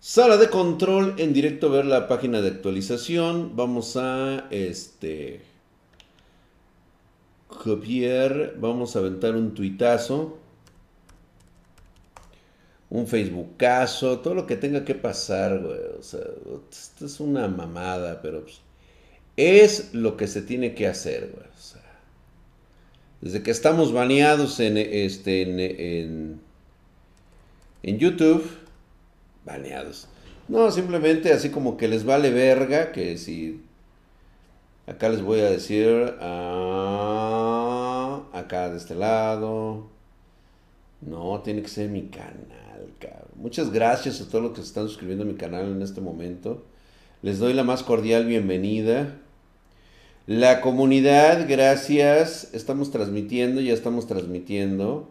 [0.00, 3.54] Sala de control en directo, ver la página de actualización.
[3.54, 5.42] Vamos a este
[7.46, 10.38] copiar, vamos a aventar un tuitazo,
[12.90, 15.78] un Facebookazo, todo lo que tenga que pasar, güey.
[15.98, 16.20] O sea,
[16.70, 18.60] esto es una mamada, pero pues,
[19.36, 21.46] es lo que se tiene que hacer, güey.
[21.46, 21.81] O sea,
[23.22, 26.40] desde que estamos baneados en este en,
[27.82, 28.44] en YouTube
[29.44, 30.08] baneados.
[30.48, 33.62] No, simplemente así como que les vale verga, que si...
[34.86, 36.14] Acá les voy a decir...
[36.20, 39.88] Ah, acá de este lado.
[41.00, 43.30] No, tiene que ser mi canal, cabrón.
[43.36, 46.64] Muchas gracias a todos los que se están suscribiendo a mi canal en este momento.
[47.22, 49.16] Les doy la más cordial bienvenida.
[50.26, 52.54] La comunidad, gracias.
[52.54, 55.08] Estamos transmitiendo, ya estamos transmitiendo.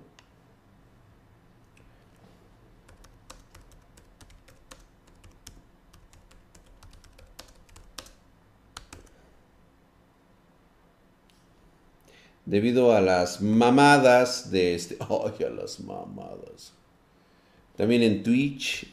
[12.52, 14.98] debido a las mamadas de este...
[15.00, 16.74] ¡Ay, a las mamadas!
[17.78, 18.88] También en Twitch,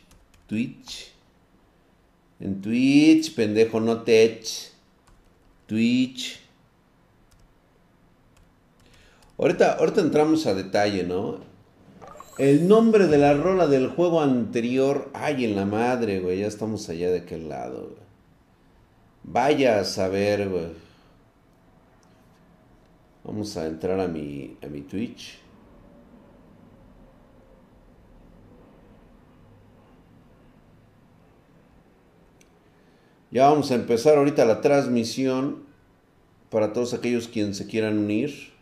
[0.46, 1.10] Twitch,
[2.38, 4.46] en Twitch, pendejo no tech,
[5.68, 6.40] Twitch.
[9.36, 11.38] Ahorita, entramos a detalle, ¿no?
[12.38, 16.88] El nombre de la rola del juego anterior, ay, en la madre, güey, ya estamos
[16.88, 17.96] allá de aquel lado.
[19.24, 20.68] Vaya a saber, güey.
[23.24, 25.38] Vamos a entrar a mi, a mi Twitch.
[33.30, 35.64] Ya vamos a empezar ahorita la transmisión
[36.50, 38.52] para todos aquellos quienes se quieran unir.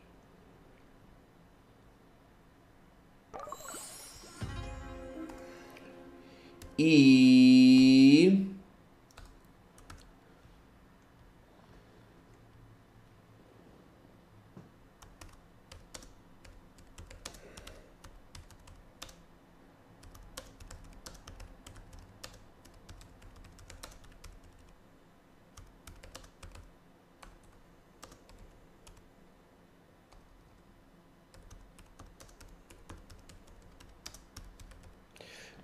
[6.77, 7.56] Y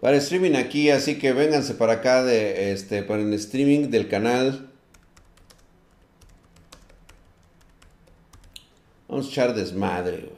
[0.02, 4.68] para streaming aquí, así que vénganse para acá de este para el streaming del canal.
[9.08, 10.28] Vamos a echar desmadre,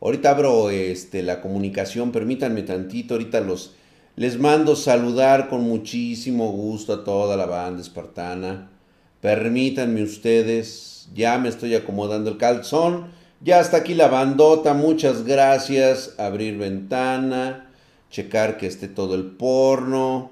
[0.00, 3.74] Ahorita abro este, la comunicación, permítanme tantito, ahorita los
[4.14, 8.70] les mando saludar con muchísimo gusto a toda la banda espartana.
[9.20, 13.08] Permítanme ustedes, ya me estoy acomodando el calzón.
[13.40, 16.14] Ya está aquí la bandota, muchas gracias.
[16.16, 17.67] Abrir ventana
[18.10, 20.30] checar que esté todo el porno.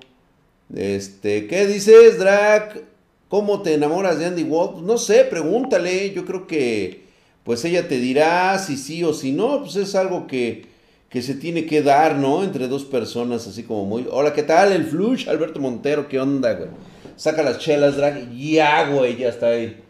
[0.75, 2.83] Este, ¿qué dices, Drac?
[3.29, 4.79] ¿Cómo te enamoras de Andy Walt?
[4.79, 6.13] No sé, pregúntale.
[6.13, 7.05] Yo creo que,
[7.45, 9.63] pues ella te dirá si sí o si no.
[9.63, 10.67] Pues es algo que,
[11.09, 12.45] que se tiene que dar, ¿no?
[12.45, 14.07] Entre dos personas, así como muy.
[14.11, 14.73] Hola, ¿qué tal?
[14.73, 16.71] El Flush, Alberto Montero, ¿qué onda, güey?
[17.17, 18.31] Saca las chelas, Drac.
[18.33, 19.83] Ya, güey, ya está ahí.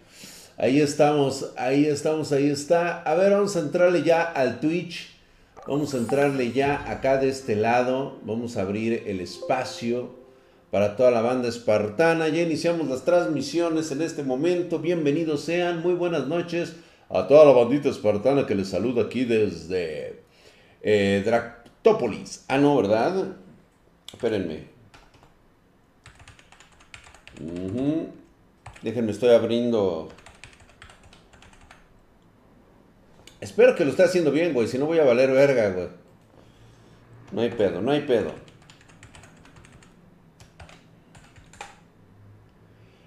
[0.58, 3.03] Ahí estamos, ahí estamos, ahí está.
[3.03, 5.16] A ver, vamos a entrarle ya al Twitch.
[5.69, 8.21] Vamos a entrarle ya acá de este lado.
[8.22, 10.10] Vamos a abrir el espacio
[10.71, 12.28] para toda la banda espartana.
[12.28, 14.78] Ya iniciamos las transmisiones en este momento.
[14.78, 15.82] Bienvenidos sean.
[15.82, 16.77] Muy buenas noches
[17.10, 20.22] a toda la bandita espartana que les saluda aquí desde
[20.82, 21.25] eh.
[22.47, 23.37] Ah, no, ¿verdad?
[24.12, 24.66] Espérenme.
[28.83, 30.10] Déjenme, estoy abriendo
[33.41, 34.66] Espero que lo esté haciendo bien, güey.
[34.66, 35.88] Si no voy a valer verga, güey.
[37.32, 38.32] No hay pedo, no hay pedo.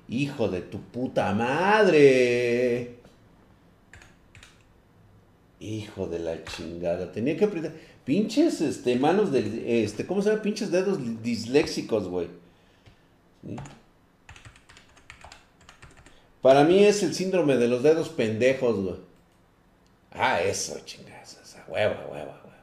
[0.07, 2.95] Hijo de tu puta madre.
[5.59, 7.11] Hijo de la chingada.
[7.11, 7.73] Tenía que apretar.
[8.05, 9.83] Pinches, este, manos de.
[9.83, 10.41] Este, ¿cómo se llama?
[10.41, 12.27] Pinches dedos disléxicos, güey.
[16.41, 19.08] Para mí es el síndrome de los dedos pendejos, güey.
[20.11, 22.59] Ah, eso, chingas, esa hueva, hueva, hueva.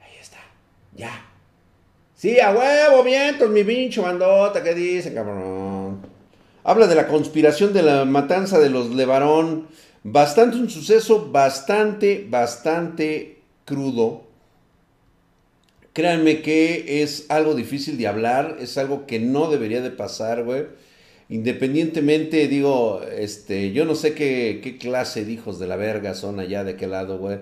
[0.00, 0.38] Ahí está.
[0.94, 1.24] Ya.
[2.14, 6.00] Sí, a huevo, vientos, mi pincho bandota, ¿qué dicen, cabrón?
[6.64, 9.68] Habla de la conspiración de la matanza de los Levarón.
[10.02, 14.24] Bastante un suceso, bastante, bastante crudo.
[15.92, 20.66] Créanme que es algo difícil de hablar, es algo que no debería de pasar, güey.
[21.30, 26.40] Independientemente, digo, este, yo no sé qué, qué clase de hijos de la verga son
[26.40, 27.40] allá de qué lado, güey.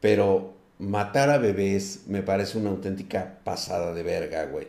[0.00, 4.68] Pero matar a bebés me parece una auténtica pasada de verga, güey.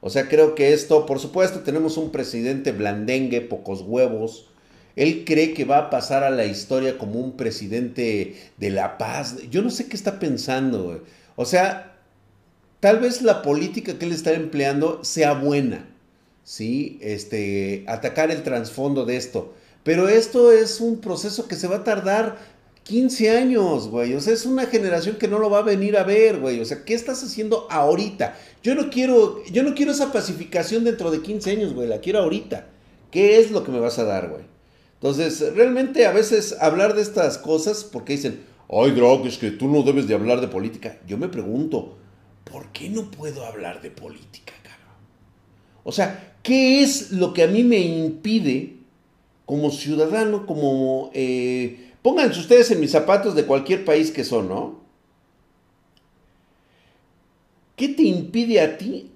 [0.00, 4.48] O sea, creo que esto, por supuesto, tenemos un presidente blandengue, pocos huevos.
[4.96, 9.36] Él cree que va a pasar a la historia como un presidente de la paz.
[9.50, 10.98] Yo no sé qué está pensando, güey.
[11.36, 11.96] O sea,
[12.80, 15.86] tal vez la política que él está empleando sea buena
[16.48, 16.98] ¿sí?
[17.02, 19.52] Este, atacar el trasfondo de esto.
[19.84, 22.38] Pero esto es un proceso que se va a tardar
[22.84, 24.14] 15 años, güey.
[24.14, 26.58] O sea, es una generación que no lo va a venir a ver, güey.
[26.60, 28.34] O sea, ¿qué estás haciendo ahorita?
[28.62, 31.86] Yo no quiero, yo no quiero esa pacificación dentro de 15 años, güey.
[31.86, 32.66] La quiero ahorita.
[33.10, 34.44] ¿Qué es lo que me vas a dar, güey?
[34.94, 38.40] Entonces, realmente a veces hablar de estas cosas, porque dicen,
[38.70, 40.98] ay, Drog, es que tú no debes de hablar de política.
[41.06, 41.98] Yo me pregunto,
[42.50, 44.54] ¿por qué no puedo hablar de política?
[45.88, 48.76] O sea, ¿Qué es lo que a mí me impide
[49.44, 51.10] como ciudadano, como...
[51.12, 54.80] Eh, pónganse ustedes en mis zapatos de cualquier país que son, ¿no?
[57.76, 59.10] ¿Qué te impide a ti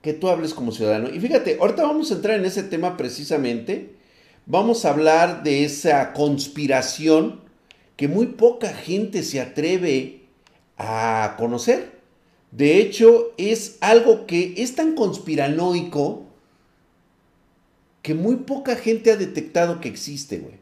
[0.00, 1.12] que tú hables como ciudadano?
[1.12, 3.94] Y fíjate, ahorita vamos a entrar en ese tema precisamente.
[4.46, 7.40] Vamos a hablar de esa conspiración
[7.96, 10.22] que muy poca gente se atreve
[10.76, 11.97] a conocer.
[12.50, 16.24] De hecho, es algo que es tan conspiranoico
[18.02, 20.54] que muy poca gente ha detectado que existe, güey.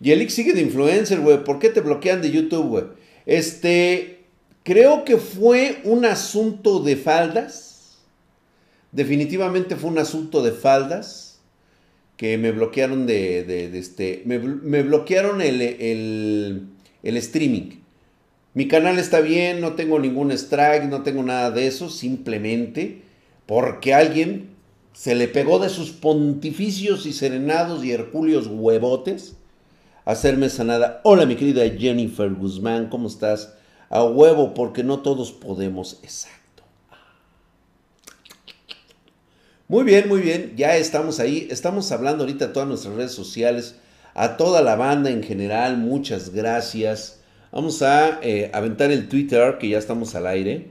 [0.00, 1.44] Y el sigue de influencer, güey.
[1.44, 2.84] ¿Por qué te bloquean de YouTube, güey?
[3.26, 4.24] Este,
[4.64, 7.98] creo que fue un asunto de faldas.
[8.92, 11.40] Definitivamente fue un asunto de faldas.
[12.16, 14.38] Que me bloquearon de, este, me,
[14.82, 16.66] bloquearon el, el,
[17.02, 17.83] el streaming.
[18.54, 21.90] Mi canal está bien, no tengo ningún strike, no tengo nada de eso.
[21.90, 23.02] Simplemente
[23.46, 24.54] porque alguien
[24.92, 29.36] se le pegó de sus pontificios y serenados y hercúleos huevotes
[30.04, 31.00] hacerme sanada.
[31.02, 33.54] Hola mi querida Jennifer Guzmán, ¿cómo estás?
[33.90, 35.98] A huevo, porque no todos podemos.
[36.02, 36.62] Exacto.
[39.68, 41.48] Muy bien, muy bien, ya estamos ahí.
[41.50, 43.76] Estamos hablando ahorita a todas nuestras redes sociales,
[44.14, 47.20] a toda la banda en general, muchas gracias.
[47.54, 50.66] Vamos a eh, aventar el Twitter, que ya estamos al aire.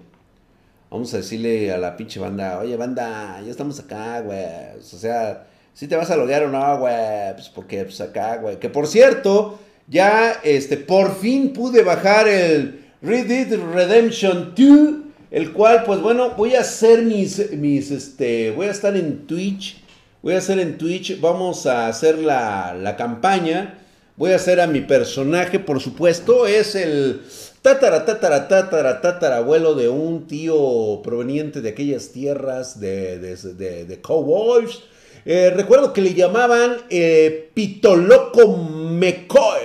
[0.92, 4.38] Vamos a decirle a la pinche banda, oye banda, ya estamos acá, güey.
[4.78, 7.34] O sea, si te vas a loguear o no, güey.
[7.36, 8.60] Pues porque pues acá, güey.
[8.60, 14.96] Que por cierto, ya este, por fin pude bajar el Red Dead Redemption 2.
[15.32, 19.82] El cual, pues bueno, voy a hacer mis, mis, este, voy a estar en Twitch.
[20.22, 23.80] Voy a hacer en Twitch, vamos a hacer la, la campaña.
[24.16, 26.46] Voy a hacer a mi personaje, por supuesto.
[26.46, 27.22] Es el
[27.64, 34.82] Tatara, tatara, tatara, tatara, abuelo de un tío proveniente de aquellas tierras de, cowboys.
[35.24, 39.62] Eh, recuerdo que le llamaban eh, Pitoloco McCoy.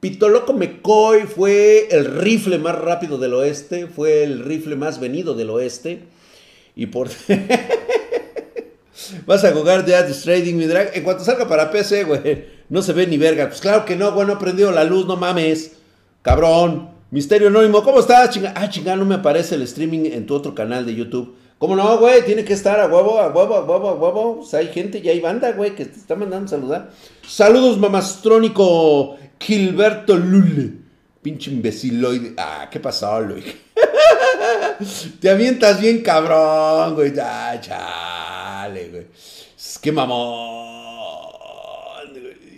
[0.00, 5.50] Pitoloco McCoy fue el rifle más rápido del oeste, fue el rifle más venido del
[5.50, 6.00] oeste.
[6.74, 7.08] Y por...
[9.26, 10.90] Vas a jugar Death Trading, mi drag.
[10.94, 13.48] En cuanto salga para PC, güey, no se ve ni verga.
[13.48, 15.72] Pues claro que no, güey, no ha prendido la luz, no mames.
[16.22, 16.90] Cabrón.
[17.10, 18.30] Misterio Anónimo, ¿cómo estás?
[18.30, 18.54] Chinga?
[18.56, 21.36] Ah, chinga, no me aparece el streaming en tu otro canal de YouTube.
[21.58, 22.24] ¿Cómo no, güey?
[22.24, 24.40] Tiene que estar a huevo, a huevo, a huevo, a huevo.
[24.40, 26.90] O sea, hay gente y hay banda, güey, que te está mandando saludar.
[27.28, 30.72] Saludos, mamastrónico Gilberto Lule.
[31.22, 32.32] Pinche imbeciloide.
[32.38, 33.44] Ah, ¿qué pasó, Luis?
[35.20, 37.14] te avientas bien cabrón, güey.
[37.14, 38.31] Chale, güey.
[39.82, 40.62] Qué mamón.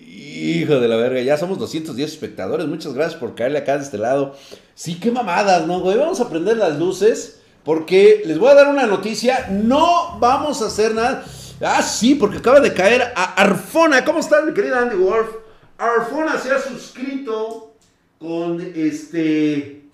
[0.07, 2.67] Hijo de la verga, ya somos 210 espectadores.
[2.67, 4.37] Muchas gracias por caerle acá de este lado.
[4.75, 5.97] Sí, qué mamadas, ¿no, güey?
[5.97, 9.49] Vamos a prender las luces porque les voy a dar una noticia.
[9.51, 11.25] No vamos a hacer nada.
[11.63, 14.05] Ah, sí, porque acaba de caer a Arfona.
[14.05, 15.29] ¿Cómo estás, mi querida Andy Wolf?
[15.79, 17.73] Arfona se ha suscrito
[18.19, 19.85] con este.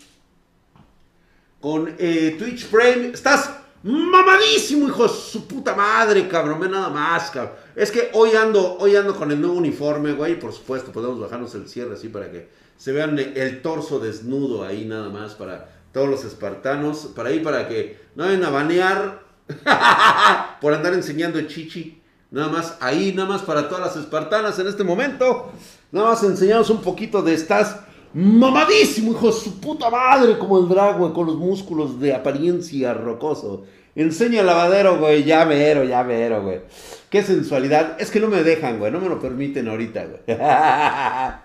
[1.61, 3.13] Con eh, Twitch Frame.
[3.15, 6.61] Estás mamadísimo, hijo de su puta madre, cabrón.
[6.61, 7.55] Ve nada más, cabrón.
[7.75, 10.39] Es que hoy ando, hoy ando con el nuevo uniforme, güey.
[10.39, 14.85] Por supuesto, podemos bajarnos el cierre así para que se vean el torso desnudo ahí
[14.85, 17.11] nada más para todos los espartanos.
[17.15, 19.23] Para ahí, para que no vayan a banear
[20.61, 22.01] por andar enseñando chichi.
[22.31, 25.53] Nada más ahí, nada más para todas las espartanas en este momento.
[25.91, 27.81] Nada más enseñamos un poquito de estas
[28.15, 32.95] mamadísimo, hijo de su puta madre, como el drag, güey, con los músculos de apariencia
[32.95, 33.65] rocoso.
[33.95, 36.61] Enseña el lavadero, güey, ya vero, ya vero, güey.
[37.09, 38.01] Qué sensualidad.
[38.01, 38.93] Es que no me dejan, güey.
[38.93, 40.39] No me lo permiten ahorita, güey.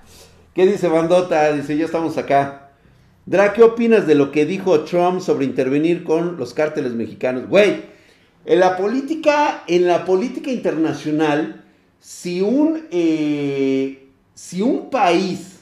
[0.53, 1.51] ¿Qué dice Bandota?
[1.53, 2.71] Dice, ya estamos acá.
[3.25, 7.49] Dra, ¿qué opinas de lo que dijo Trump sobre intervenir con los cárteles mexicanos?
[7.49, 7.81] Güey,
[8.45, 11.63] en la política, en la política internacional,
[11.99, 15.54] si un, eh, si un país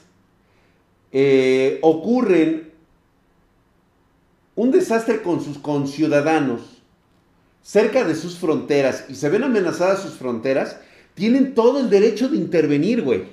[1.14, 2.72] eh, ocurre
[4.56, 6.62] un desastre con sus conciudadanos
[7.62, 10.78] cerca de sus fronteras y se ven amenazadas sus fronteras,
[11.14, 13.24] tienen todo el derecho de intervenir, güey.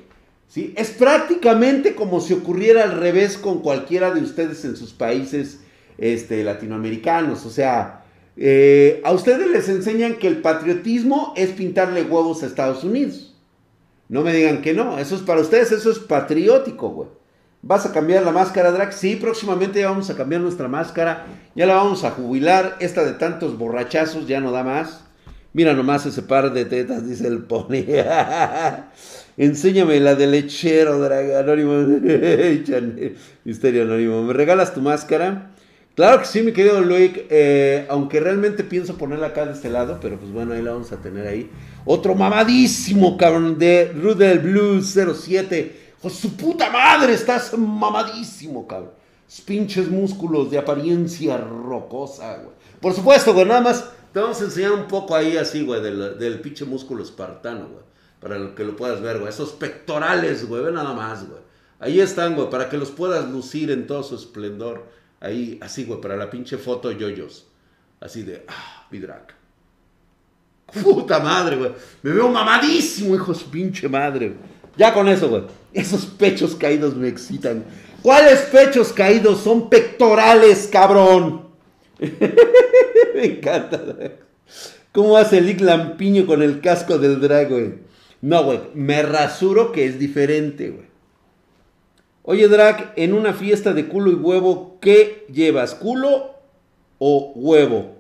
[0.46, 0.74] ¿Sí?
[0.76, 5.60] Es prácticamente como si ocurriera al revés con cualquiera de ustedes en sus países
[5.96, 7.46] este, latinoamericanos.
[7.46, 8.04] O sea,
[8.36, 13.34] eh, a ustedes les enseñan que el patriotismo es pintarle huevos a Estados Unidos.
[14.08, 17.08] No me digan que no, eso es para ustedes, eso es patriótico, güey.
[17.62, 18.92] ¿Vas a cambiar la máscara, Drac?
[18.92, 21.26] Sí, próximamente ya vamos a cambiar nuestra máscara.
[21.54, 22.76] Ya la vamos a jubilar.
[22.80, 25.04] Esta de tantos borrachazos ya no da más.
[25.52, 27.84] Mira nomás ese par de tetas, dice el pony.
[29.36, 31.34] Enséñame la de lechero, Drag.
[31.34, 31.74] Anónimo.
[33.44, 34.22] Misterio Anónimo.
[34.22, 35.50] ¿Me regalas tu máscara?
[35.96, 37.26] Claro que sí, mi querido Luik.
[37.28, 39.98] Eh, aunque realmente pienso ponerla acá de este lado.
[40.00, 41.50] Pero pues bueno, ahí la vamos a tener ahí.
[41.84, 45.89] Otro mamadísimo, cabrón, de Rudel Blue 07.
[46.00, 48.92] Pues su puta madre, estás mamadísimo, cabrón.
[49.44, 52.54] pinches músculos de apariencia rocosa, güey.
[52.80, 56.40] Por supuesto, güey, nada más te vamos a enseñar un poco ahí así, güey, del,
[56.40, 57.84] pinche músculo espartano, güey.
[58.18, 59.28] Para que lo puedas ver, güey.
[59.28, 61.40] Esos pectorales, güey, ve nada más, güey.
[61.78, 64.86] Ahí están, güey, para que los puedas lucir en todo su esplendor.
[65.20, 67.46] Ahí, así, güey, para la pinche foto yoyos.
[68.00, 69.34] Así de, ah, Vidrak.
[70.82, 71.72] Puta madre, güey.
[72.02, 74.50] Me veo mamadísimo, hijo pinche madre, güey.
[74.76, 75.59] Ya con eso, güey.
[75.72, 77.64] Esos pechos caídos me excitan.
[78.02, 79.40] ¿Cuáles pechos caídos?
[79.40, 81.48] Son pectorales, cabrón.
[82.00, 83.82] me encanta.
[84.92, 87.74] ¿Cómo hace el Lampiño con el casco del drag, güey?
[88.20, 88.60] No, güey.
[88.74, 90.90] Me rasuro que es diferente, güey.
[92.22, 95.74] Oye, drag, en una fiesta de culo y huevo, ¿qué llevas?
[95.74, 96.34] ¿Culo
[96.98, 97.96] o huevo?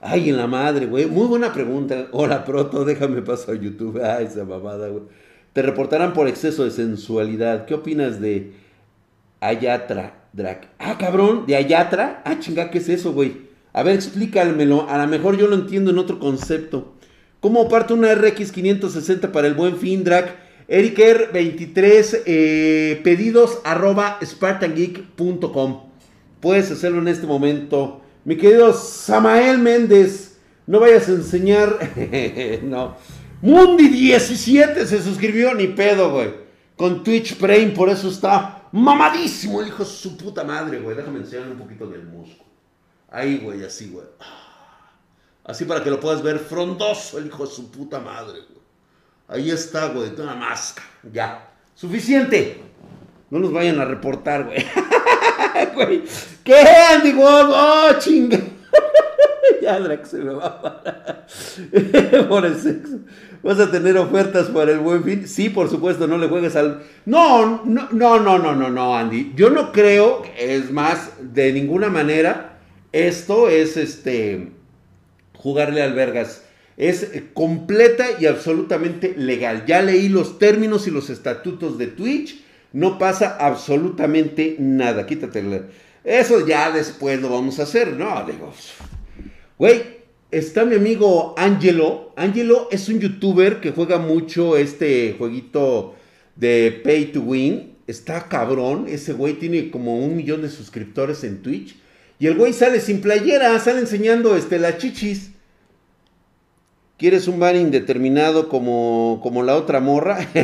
[0.00, 1.06] Ay, en la madre, güey.
[1.06, 2.08] Muy buena pregunta.
[2.12, 4.02] Hola, proto, déjame paso a YouTube.
[4.04, 5.04] Ay, esa mamada, güey.
[5.54, 7.64] Te reportarán por exceso de sensualidad.
[7.64, 8.54] ¿Qué opinas de
[9.38, 10.68] Ayatra, Drac?
[10.80, 12.22] Ah, cabrón, de Ayatra.
[12.24, 13.36] Ah, chinga, ¿qué es eso, güey?
[13.72, 14.88] A ver, explícamelo.
[14.90, 16.94] A lo mejor yo lo entiendo en otro concepto.
[17.38, 20.34] ¿Cómo parte una RX 560 para el buen fin, Drac?
[20.68, 25.82] Eriker23, eh, pedidos arroba spartangeek.com.
[26.40, 28.00] Puedes hacerlo en este momento.
[28.24, 31.78] Mi querido Samael Méndez, no vayas a enseñar.
[32.64, 32.96] no.
[33.42, 36.34] Mundi17 se suscribió, ni pedo, güey.
[36.76, 40.96] Con Twitch Prime, por eso está mamadísimo el hijo de su puta madre, güey.
[40.96, 42.44] Déjame enseñarle un poquito del músculo.
[43.10, 44.06] Ahí, güey, así, güey.
[45.44, 48.64] Así para que lo puedas ver frondoso el hijo de su puta madre, güey.
[49.28, 50.88] Ahí está, güey, una máscara.
[51.12, 51.50] Ya.
[51.74, 52.62] Suficiente.
[53.30, 54.64] No nos vayan a reportar, güey.
[56.44, 56.54] ¿Qué,
[56.92, 58.38] Andy Oh, chinga.
[59.62, 61.26] ya, Drax se me va a parar.
[62.28, 63.00] Por el sexo.
[63.42, 65.28] ¿Vas a tener ofertas para el buen fin?
[65.28, 66.82] Sí, por supuesto, no le juegues al...
[67.04, 69.32] No, no, no, no, no, no, Andy.
[69.36, 72.58] Yo no creo, es más, de ninguna manera,
[72.92, 74.52] esto es este
[75.36, 76.42] jugarle al vergas.
[76.78, 79.64] Es completa y absolutamente legal.
[79.66, 82.42] Ya leí los términos y los estatutos de Twitch.
[82.72, 85.06] No pasa absolutamente nada.
[85.06, 85.44] Quítate.
[86.02, 87.92] Eso ya después lo vamos a hacer.
[87.92, 88.52] No, digo.
[89.56, 89.82] Güey,
[90.32, 92.12] está mi amigo Angelo.
[92.16, 95.94] Angelo es un youtuber que juega mucho este jueguito
[96.34, 97.76] de Pay to Win.
[97.86, 98.86] Está cabrón.
[98.88, 101.76] Ese güey tiene como un millón de suscriptores en Twitch.
[102.18, 105.30] Y el güey sale sin playera, sale enseñando este, las chichis.
[106.96, 110.18] ¿Quieres un bar indeterminado como, como la otra morra?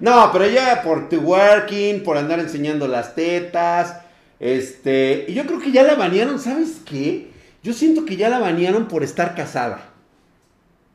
[0.00, 3.96] no, pero ya por tu working, por andar enseñando las tetas.
[4.40, 7.28] Este, y yo creo que ya la banearon, ¿sabes qué?
[7.62, 9.92] Yo siento que ya la banearon por estar casada.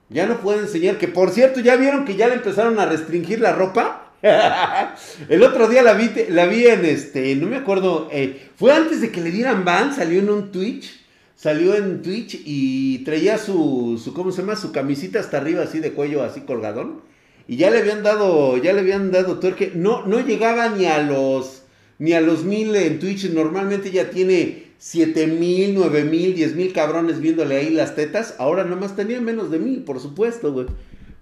[0.09, 3.39] Ya no puede enseñar, que por cierto, ¿ya vieron que ya le empezaron a restringir
[3.39, 4.01] la ropa?
[5.29, 9.01] el otro día la vi, la vi en este, no me acuerdo, eh, fue antes
[9.01, 14.01] de que le dieran ban, salió en un Twitch, salió en Twitch y traía su,
[14.03, 14.55] su, ¿cómo se llama?
[14.55, 17.01] Su camisita hasta arriba, así de cuello, así colgadón.
[17.47, 19.71] Y ya le habían dado, ya le habían dado tuerque.
[19.75, 21.64] No, no llegaba ni a los,
[21.99, 23.29] ni a los mil en Twitch.
[23.29, 28.35] Normalmente ya tiene siete mil, nueve mil, diez mil cabrones viéndole ahí las tetas.
[28.37, 30.67] Ahora nomás tenía menos de mil, por supuesto, güey.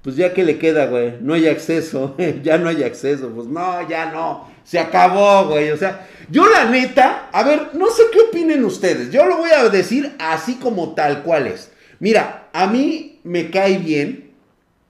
[0.04, 1.14] Pues ya que le queda, güey.
[1.22, 2.16] No hay acceso.
[2.44, 3.30] ya no hay acceso.
[3.30, 4.52] Pues no, ya no.
[4.66, 5.72] Se acabó, güey.
[5.72, 9.12] O sea, yo la neta, a ver, no sé qué opinen ustedes.
[9.12, 11.72] Yo lo voy a decir así como tal cual es.
[12.00, 14.32] Mira, a mí me cae bien.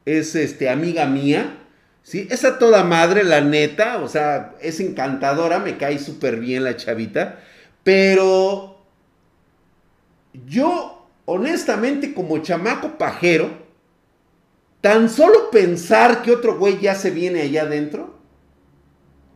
[0.06, 1.60] Es este, amiga mía.
[2.04, 2.28] ¿Sí?
[2.30, 3.98] Esa toda madre, la neta.
[4.04, 5.60] O sea, es encantadora.
[5.60, 7.40] Me cae súper bien la chavita.
[7.84, 8.86] Pero
[10.46, 13.50] yo, honestamente, como chamaco pajero,
[14.82, 18.14] tan solo pensar que otro güey ya se viene allá adentro,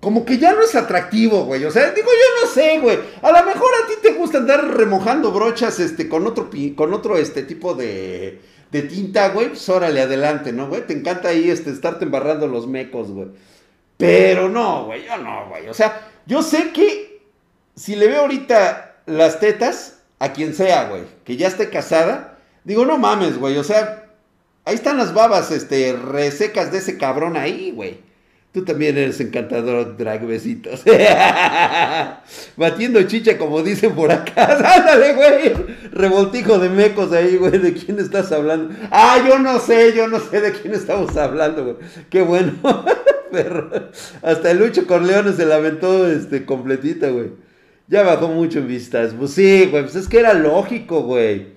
[0.01, 1.65] como que ya no es atractivo, güey.
[1.65, 2.99] O sea, digo, yo no sé, güey.
[3.21, 7.17] A lo mejor a ti te gusta andar remojando brochas este, con otro, con otro
[7.17, 8.39] este, tipo de,
[8.71, 9.49] de tinta, güey.
[9.49, 10.85] Pues órale, adelante, ¿no, güey?
[10.85, 13.29] Te encanta ahí este, estarte embarrando los mecos, güey.
[13.97, 15.67] Pero no, güey, yo no, güey.
[15.69, 17.21] O sea, yo sé que
[17.75, 22.85] si le veo ahorita las tetas a quien sea, güey, que ya esté casada, digo,
[22.85, 23.57] no mames, güey.
[23.57, 24.05] O sea,
[24.65, 28.06] ahí están las babas, este, resecas de ese cabrón ahí, güey.
[28.57, 30.83] Tú también eres encantador, drag besitos.
[32.57, 34.57] Batiendo chicha, como dicen por acá.
[34.77, 35.53] Ándale, güey.
[35.91, 37.59] Revoltijo de mecos ahí, güey.
[37.59, 38.73] ¿De quién estás hablando?
[38.89, 41.75] Ah, yo no sé, yo no sé de quién estamos hablando, güey.
[42.09, 42.53] Qué bueno.
[43.31, 43.69] Perro.
[44.23, 47.33] Hasta el Lucho Corleone se lamentó este, completita, güey.
[47.87, 49.13] Ya bajó mucho en vistas.
[49.13, 49.83] Pues sí, güey.
[49.83, 51.49] Pues es que era lógico, güey.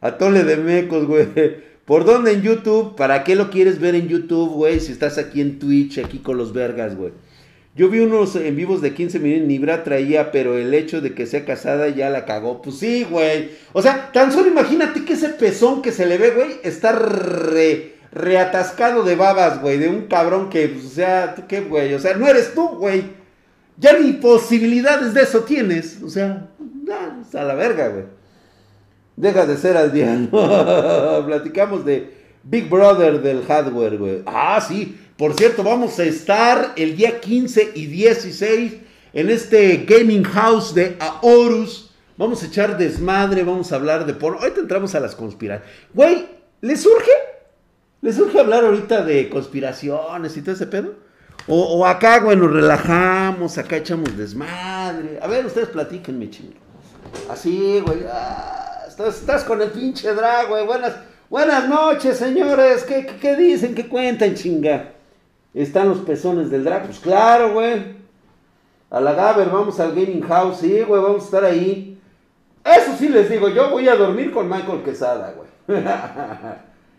[0.00, 1.65] Atole de mecos, güey.
[1.86, 2.96] ¿Por dónde en YouTube?
[2.96, 4.80] ¿Para qué lo quieres ver en YouTube, güey?
[4.80, 7.12] Si estás aquí en Twitch, aquí con los vergas, güey.
[7.76, 11.26] Yo vi unos en vivos de 15 minutos, Nibra traía, pero el hecho de que
[11.26, 12.60] sea casada ya la cagó.
[12.60, 13.50] Pues sí, güey.
[13.72, 17.94] O sea, tan solo imagínate que ese pezón que se le ve, güey, está re,
[18.10, 19.78] reatascado de babas, güey.
[19.78, 21.94] De un cabrón que, pues, o sea, ¿tú qué, güey?
[21.94, 23.04] O sea, no eres tú, güey.
[23.78, 26.02] Ya ni posibilidades de eso tienes.
[26.02, 26.48] O sea,
[27.32, 28.15] a la verga, güey.
[29.16, 30.28] Deja de ser aldeano.
[31.26, 34.22] Platicamos de Big Brother del hardware, güey.
[34.26, 34.98] Ah, sí.
[35.16, 38.74] Por cierto, vamos a estar el día 15 y 16
[39.14, 41.90] en este gaming house de Aorus.
[42.18, 44.38] Vamos a echar desmadre, vamos a hablar de porno.
[44.38, 45.74] Ahorita entramos a las conspiraciones.
[45.94, 46.26] Güey,
[46.60, 47.10] ¿le surge?
[48.02, 50.94] ¿Le surge hablar ahorita de conspiraciones y todo ese pedo?
[51.48, 55.18] O, acá, güey, nos relajamos, acá echamos desmadre.
[55.22, 56.54] A ver, ustedes platíquenme, chingo.
[57.30, 58.04] Así, güey.
[58.10, 58.65] Ah.
[58.98, 60.64] Estás, con el pinche drag, güey.
[60.64, 60.96] Buenas,
[61.28, 62.82] buenas noches, señores.
[62.84, 63.74] ¿Qué, dicen?
[63.74, 64.92] ¿Qué cuentan, chinga?
[65.52, 66.86] ¿Están los pezones del drag?
[66.86, 67.96] Pues claro, güey.
[68.88, 70.60] A la Gaber, vamos al Gaming House.
[70.60, 72.00] Sí, güey, vamos a estar ahí.
[72.64, 75.82] Eso sí les digo, yo voy a dormir con Michael Quesada, güey.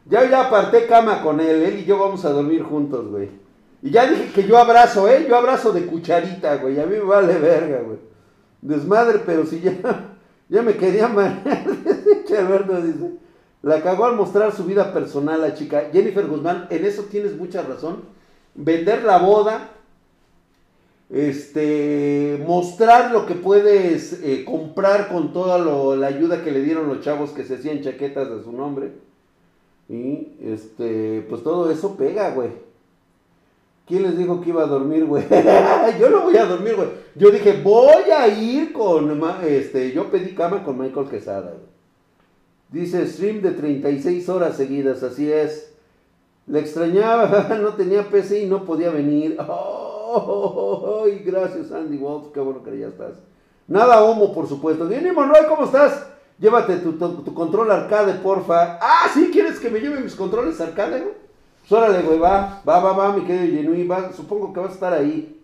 [0.05, 3.29] ya, ya aparté cama con él, él y yo vamos a dormir juntos, güey.
[3.81, 5.25] Y ya dije que yo abrazo, ¿eh?
[5.27, 6.79] Yo abrazo de cucharita, güey.
[6.79, 7.97] A mí me vale verga, güey.
[8.61, 9.73] Desmadre, pero si ya...
[10.49, 11.65] Ya me quería marear.
[12.37, 13.11] Alberto dice.
[13.63, 15.89] La cagó al mostrar su vida personal la chica.
[15.91, 18.03] Jennifer Guzmán, en eso tienes mucha razón.
[18.55, 19.71] Vender la boda.
[21.09, 25.57] Este, mostrar lo que puedes eh, comprar con toda
[25.95, 28.91] la ayuda que le dieron los chavos que se hacían chaquetas de su nombre.
[29.89, 32.66] Y este, pues todo eso pega, güey.
[33.87, 35.23] ¿Quién les dijo que iba a dormir, güey?
[35.99, 36.89] yo no voy a dormir, güey.
[37.15, 41.77] Yo dije, voy a ir con, este, yo pedí cama con Michael Quesada, güey.
[42.69, 45.73] Dice, stream de 36 horas seguidas, así es.
[46.47, 49.37] Le extrañaba, no tenía PC y no podía venir.
[50.09, 53.15] Oh, gracias, Andy Wolf, qué bueno que ya estás.
[53.67, 54.87] Nada homo, por supuesto.
[54.87, 56.07] Bien, Manuel, ¿cómo estás?
[56.39, 58.79] Llévate tu, tu, control arcade, porfa.
[58.81, 59.29] Ah, ¿sí?
[59.33, 61.13] ¿Quieres que me lleve mis controles arcade, güey?
[61.67, 64.73] Pues órale, güey, va, va, va, va, mi querido Yenui, va, supongo que vas a
[64.73, 65.37] estar ahí.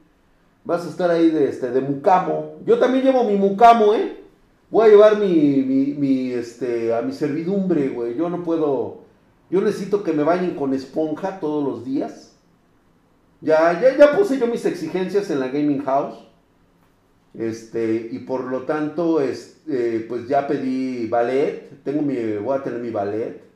[0.63, 2.59] Vas a estar ahí de, este, de mucamo.
[2.65, 4.23] Yo también llevo mi mucamo, ¿eh?
[4.69, 8.15] Voy a llevar mi, mi, mi este, a mi servidumbre, güey.
[8.15, 8.99] Yo no puedo,
[9.49, 12.38] yo necesito que me bañen con esponja todos los días.
[13.41, 16.15] Ya, ya, ya puse yo mis exigencias en la Gaming House.
[17.33, 21.83] Este, y por lo tanto, este, pues ya pedí ballet.
[21.83, 23.53] Tengo mi, voy a tener mi ballet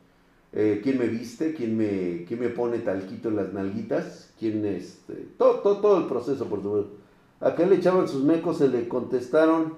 [0.53, 5.13] eh, quién me viste, quién me, quién me pone talquito en las nalguitas, quién este,
[5.37, 6.91] todo, todo, todo el proceso, por supuesto.
[7.39, 9.73] A qué le echaban sus mecos, se le contestaron,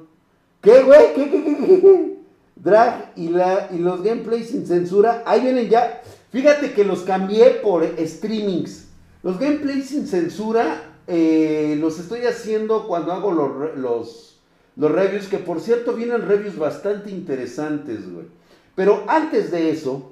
[0.62, 1.14] ¿qué, güey?
[1.14, 2.20] ¿Qué, qué, qué, qué?
[2.56, 6.02] Drag y, la, y los gameplays sin censura, ahí vienen ya.
[6.32, 8.88] Fíjate que los cambié por streamings.
[9.24, 14.40] Los gameplays sin censura eh, los estoy haciendo cuando hago los, los,
[14.76, 18.28] los reviews, que por cierto vienen reviews bastante interesantes, güey.
[18.76, 20.09] Pero antes de eso,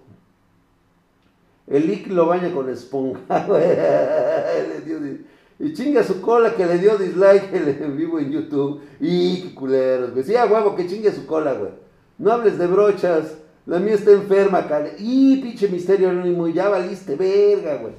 [1.67, 3.45] el Lick lo baña con esponja,
[5.59, 8.81] y chinga su cola que le dio dislike en vivo en YouTube.
[8.99, 10.23] Y qué culeros, güey.
[10.23, 11.71] Sí, a huevo, que chingue su cola, güey.
[12.17, 13.37] No hables de brochas.
[13.65, 14.93] La mía está enferma, cale.
[14.97, 17.93] Y pinche misterio anónimo, ya valiste, verga, güey.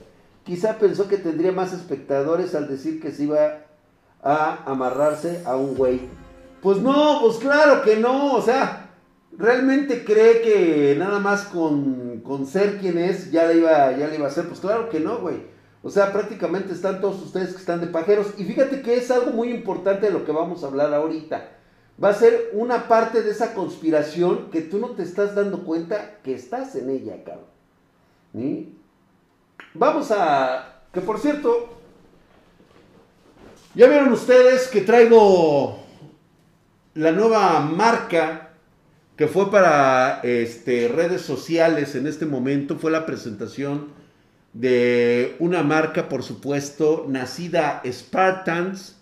[0.45, 3.65] Quizá pensó que tendría más espectadores al decir que se iba
[4.23, 6.01] a amarrarse a un güey.
[6.63, 8.88] Pues no, pues claro que no, o sea,
[9.39, 14.25] ¿Realmente cree que nada más con, ser quien es ya le, iba, ya le iba
[14.25, 14.49] a hacer?
[14.49, 15.37] Pues claro que no, güey.
[15.81, 18.35] O sea, prácticamente están todos ustedes que están de pajeros.
[18.37, 21.51] Y fíjate que es algo muy importante de lo que vamos a hablar ahorita.
[22.03, 26.19] Va a ser una parte de esa conspiración que tú no te estás dando cuenta
[26.25, 27.47] que estás en ella, cabrón.
[29.75, 30.83] vamos a...
[30.93, 31.69] Que por cierto,
[33.77, 35.79] ya vieron ustedes que traigo
[36.95, 38.48] la nueva marca
[39.19, 42.79] que fue para este, redes sociales en este momento.
[42.79, 43.89] Fue la presentación
[44.53, 48.95] de una marca, por supuesto, nacida Spartans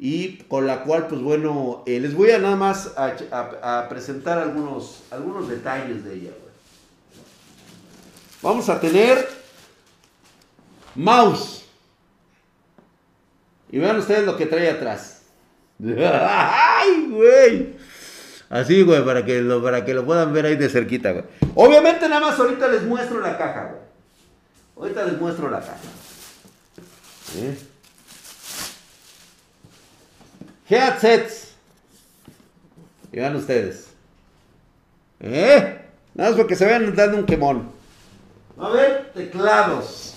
[0.00, 5.04] y con la cual, pues bueno, eh, les voy a nada más a, presentar algunos,
[5.12, 6.30] algunos detalles de ella.
[8.42, 9.28] Vamos a tener
[10.96, 11.64] mouse.
[13.70, 15.22] Y vean ustedes lo que trae atrás.
[15.78, 17.81] ¡Ay, güey!
[18.52, 21.24] Así, güey, para que, lo, para que lo puedan ver ahí de cerquita, güey.
[21.54, 23.82] Obviamente nada más ahorita les muestro la caja, güey.
[24.76, 25.78] Ahorita les muestro la caja.
[27.38, 27.58] ¿Eh?
[30.68, 31.54] Headsets.
[33.10, 33.86] Y vean ustedes.
[35.20, 35.86] ¿Eh?
[36.12, 37.72] Nada más porque se vean dando un quemón.
[38.58, 40.11] A ver, teclados.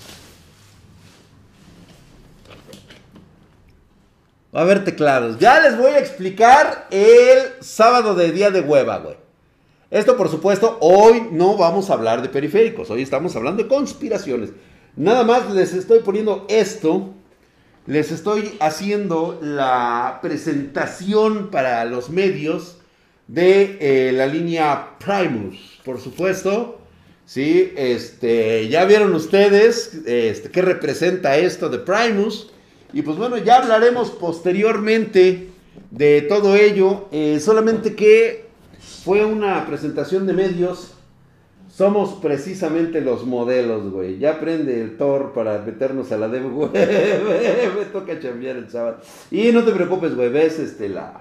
[4.54, 5.38] Va a haber teclados.
[5.38, 9.16] Ya les voy a explicar el sábado de día de hueva, güey.
[9.90, 12.90] Esto, por supuesto, hoy no vamos a hablar de periféricos.
[12.90, 14.50] Hoy estamos hablando de conspiraciones.
[14.96, 17.14] Nada más les estoy poniendo esto.
[17.86, 22.78] Les estoy haciendo la presentación para los medios
[23.28, 25.80] de eh, la línea Primus.
[25.84, 26.80] Por supuesto,
[27.24, 32.50] sí, este, ya vieron ustedes este, qué representa esto de Primus.
[32.92, 35.50] Y pues bueno, ya hablaremos posteriormente
[35.90, 37.08] de todo ello.
[37.12, 38.46] Eh, solamente que
[39.04, 40.92] fue una presentación de medios.
[41.72, 44.18] Somos precisamente los modelos, güey.
[44.18, 46.70] Ya prende el Thor para meternos a la demo, güey.
[46.72, 48.98] Me toca chambear el sábado.
[49.30, 50.30] Y no te preocupes, güey.
[50.30, 51.20] Ves este la.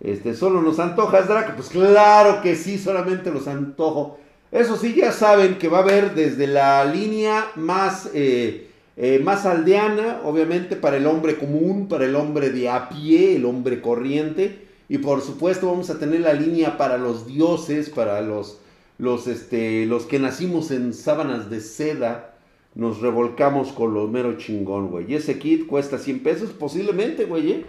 [0.00, 1.54] Este, solo nos antojas, Drac.
[1.54, 4.18] Pues claro que sí, solamente los antojo.
[4.52, 8.10] Eso sí, ya saben que va a haber desde la línea más.
[8.12, 8.67] Eh,
[9.00, 13.44] eh, más aldeana, obviamente, para el hombre común, para el hombre de a pie, el
[13.44, 14.66] hombre corriente.
[14.88, 18.58] Y por supuesto vamos a tener la línea para los dioses, para los,
[18.98, 22.34] los, este, los que nacimos en sábanas de seda.
[22.74, 25.12] Nos revolcamos con lo mero chingón, güey.
[25.12, 27.52] Y ese kit cuesta 100 pesos, posiblemente, güey.
[27.52, 27.66] ¿eh?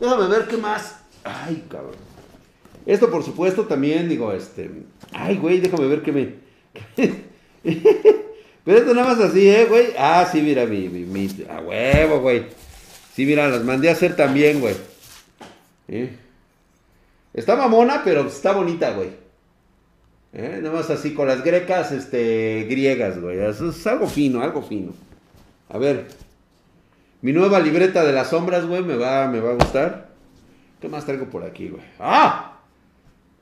[0.00, 1.04] Déjame ver qué más.
[1.22, 1.94] Ay, cabrón.
[2.84, 4.70] Esto, por supuesto, también, digo, este.
[5.12, 6.34] Ay, güey, déjame ver qué me.
[8.64, 9.88] Pero esto nada más así, ¿eh, güey?
[9.98, 12.46] Ah, sí, mira, mi, mi, a huevo, güey.
[13.14, 14.74] Sí, mira, las mandé a hacer también, güey.
[15.88, 16.16] ¿Eh?
[17.34, 19.10] Está mamona, pero está bonita, güey.
[20.32, 20.60] ¿Eh?
[20.62, 23.38] Nada más así, con las grecas, este, griegas, güey.
[23.38, 24.92] Eso es algo fino, algo fino.
[25.68, 26.06] A ver.
[27.20, 30.08] Mi nueva libreta de las sombras, güey, me va, me va a gustar.
[30.80, 31.82] ¿Qué más traigo por aquí, güey?
[31.98, 32.60] ¡Ah!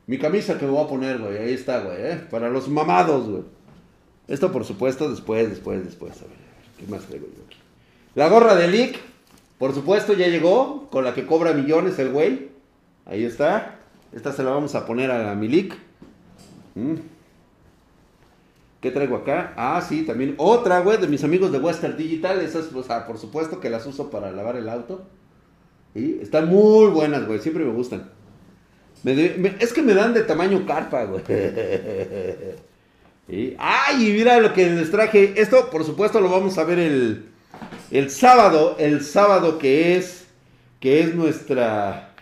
[0.05, 1.37] Mi camisa que me voy a poner, güey.
[1.37, 2.21] Ahí está, güey, ¿eh?
[2.29, 3.43] Para los mamados, güey.
[4.27, 6.13] Esto, por supuesto, después, después, después.
[6.21, 6.37] A ver,
[6.79, 7.57] ¿qué más traigo yo aquí?
[8.15, 8.99] La gorra de Lick,
[9.57, 12.49] por supuesto, ya llegó, con la que cobra millones el güey.
[13.05, 13.79] Ahí está.
[14.13, 15.75] Esta se la vamos a poner a mi Lick.
[16.75, 16.95] Mm.
[18.79, 19.53] ¿Qué traigo acá?
[19.55, 22.41] Ah, sí, también otra, güey, de mis amigos de Western Digital.
[22.41, 25.05] Esas, o por supuesto que las uso para lavar el auto.
[25.95, 28.09] Y están muy buenas, güey, siempre me gustan.
[29.05, 31.23] es que me dan de tamaño carpa, güey.
[33.57, 34.11] ¡Ay!
[34.11, 35.33] Mira lo que les traje.
[35.37, 37.25] Esto, por supuesto, lo vamos a ver el,
[37.91, 38.75] el sábado.
[38.79, 40.25] El sábado que es,
[40.79, 42.13] que es nuestra,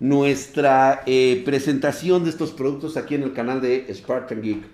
[0.00, 4.64] nuestra eh, presentación de estos productos aquí en el canal de Spartan Geek.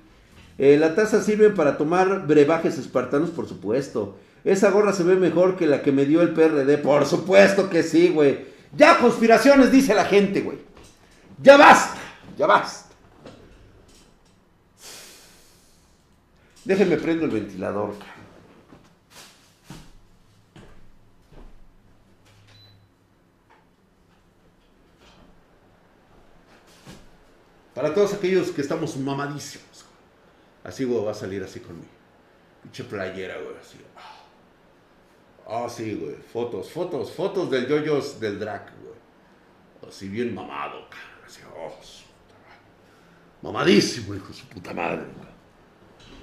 [0.59, 4.19] Eh, la taza sirve para tomar brebajes espartanos, por supuesto.
[4.45, 6.79] Esa gorra se ve mejor que la que me dio el PRD.
[6.79, 8.47] Por supuesto que sí, güey.
[8.77, 10.59] Ya conspiraciones, dice la gente, güey.
[11.41, 11.97] Ya basta,
[12.37, 12.88] ya basta.
[16.68, 17.94] Déjenme prendo el ventilador.
[27.74, 29.87] Para todos aquellos que estamos mamadísimos.
[30.62, 31.87] Así, güey, va a salir así con mi
[32.62, 33.57] pinche playera, güey.
[33.57, 33.78] Así.
[35.46, 36.16] Ah, güey.
[36.16, 39.88] Fotos, fotos, fotos del yoyos del drag, güey.
[39.88, 40.87] Así bien mamado,
[41.24, 41.72] Así, oh,
[43.40, 45.38] Mamadísimo, hijo su puta madre, güey.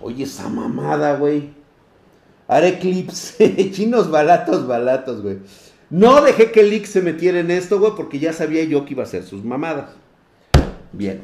[0.01, 1.49] Oye, esa mamada, güey.
[2.47, 3.37] Haré clips.
[3.71, 5.37] Chinos balatos, balatos, güey.
[5.89, 9.03] No dejé que el se metiera en esto, güey, porque ya sabía yo que iba
[9.03, 9.89] a hacer sus mamadas.
[10.91, 11.21] Bien.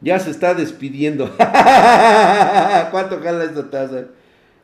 [0.00, 1.30] Ya se está despidiendo.
[1.36, 4.04] ¿Cuánto jala esta taza?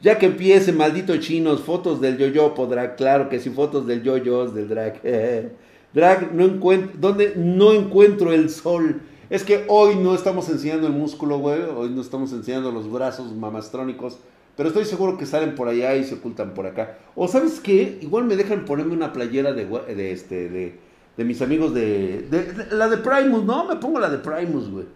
[0.00, 4.46] Ya que empiece, maldito chinos, fotos del yo-yo podrá, claro que sí, fotos del yo-yo,
[4.46, 5.00] del drag.
[5.92, 9.00] drag, no encuentro, ¿dónde no encuentro el sol?
[9.30, 11.60] Es que hoy no estamos enseñando el músculo, güey.
[11.60, 14.18] Hoy no estamos enseñando los brazos mamastrónicos.
[14.56, 16.98] Pero estoy seguro que salen por allá y se ocultan por acá.
[17.14, 20.78] O sabes qué, igual me dejan ponerme una playera de, de este, de,
[21.16, 23.66] de mis amigos de, de, La de Primus, ¿no?
[23.66, 24.86] Me pongo la de Primus, güey.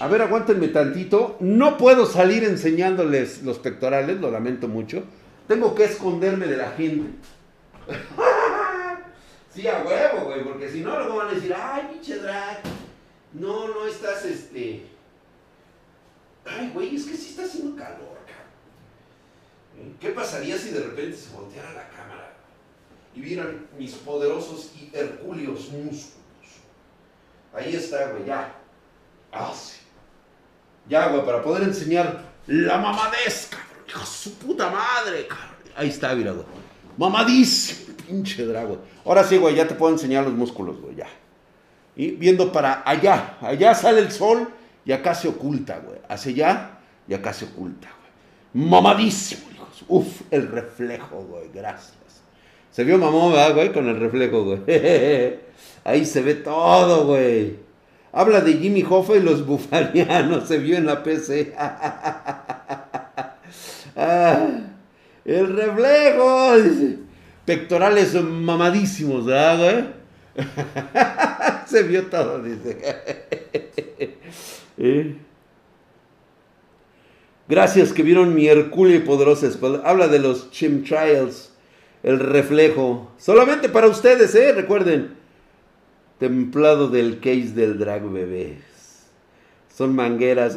[0.00, 1.36] A ver, aguántenme tantito.
[1.40, 5.04] No puedo salir enseñándoles los pectorales, lo lamento mucho.
[5.46, 7.10] Tengo que esconderme de la gente.
[9.54, 12.58] sí, a huevo, güey, porque si no, luego van a decir, ay, pinche drag.
[13.38, 14.86] No, no estás, este.
[16.46, 19.96] Ay, güey, es que sí está haciendo calor, cabrón.
[20.00, 22.32] ¿Qué pasaría si de repente se volteara la cámara
[23.14, 26.12] y vieran mis poderosos y hercúleos músculos?
[27.52, 28.54] Ahí está, güey, ya.
[29.32, 29.52] Ah.
[30.88, 33.84] Ya, güey, para poder enseñar la mamadez, cabrón.
[33.88, 35.56] Hijo su puta madre, cabrón.
[35.76, 36.46] Ahí está, mira, güey.
[36.96, 38.80] Mamadísimo, pinche dragón.
[39.04, 41.08] Ahora sí, güey, ya te puedo enseñar los músculos, güey, ya.
[41.96, 43.38] Y viendo para allá.
[43.40, 44.48] Allá sale el sol
[44.84, 45.98] y acá se oculta, güey.
[46.08, 46.70] Hacia allá
[47.08, 48.66] y acá se oculta, güey.
[48.68, 49.84] Mamadísimo, hijos.
[49.88, 51.50] Uf, el reflejo, güey.
[51.52, 51.94] Gracias.
[52.70, 53.72] Se vio mamón, ¿verdad, güey?
[53.72, 54.60] Con el reflejo, güey.
[55.84, 57.56] Ahí se ve todo, güey.
[58.12, 60.46] Habla de Jimmy Hoffa y los bufarianos.
[60.46, 61.54] Se vio en la PC.
[63.96, 64.46] ah,
[65.24, 66.52] el reflejo.
[67.46, 69.95] Pectorales mamadísimos, ¿verdad, güey?
[71.66, 72.78] Se vio todo, dice.
[74.78, 75.16] ¿Eh?
[77.48, 79.82] Gracias que vieron mi Hercule poderosa espalda.
[79.84, 81.52] Habla de los chimtrails,
[82.02, 83.12] el reflejo.
[83.18, 84.52] Solamente para ustedes, ¿eh?
[84.52, 85.14] Recuerden.
[86.18, 88.64] Templado del case del drag bebés.
[89.72, 90.56] Son mangueras.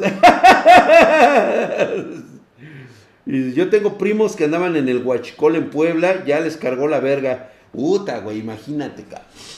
[3.26, 7.00] y yo tengo primos que andaban en el Huachicol en Puebla, ya les cargó la
[7.00, 7.52] verga.
[7.72, 9.06] Puta, güey, imagínate,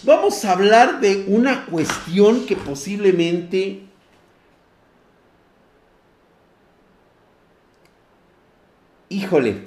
[0.03, 3.89] Vamos a hablar de una cuestión que posiblemente
[9.13, 9.65] híjole,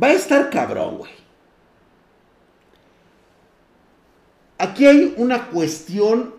[0.00, 1.12] va a estar cabrón, güey.
[4.58, 6.34] Aquí hay una cuestión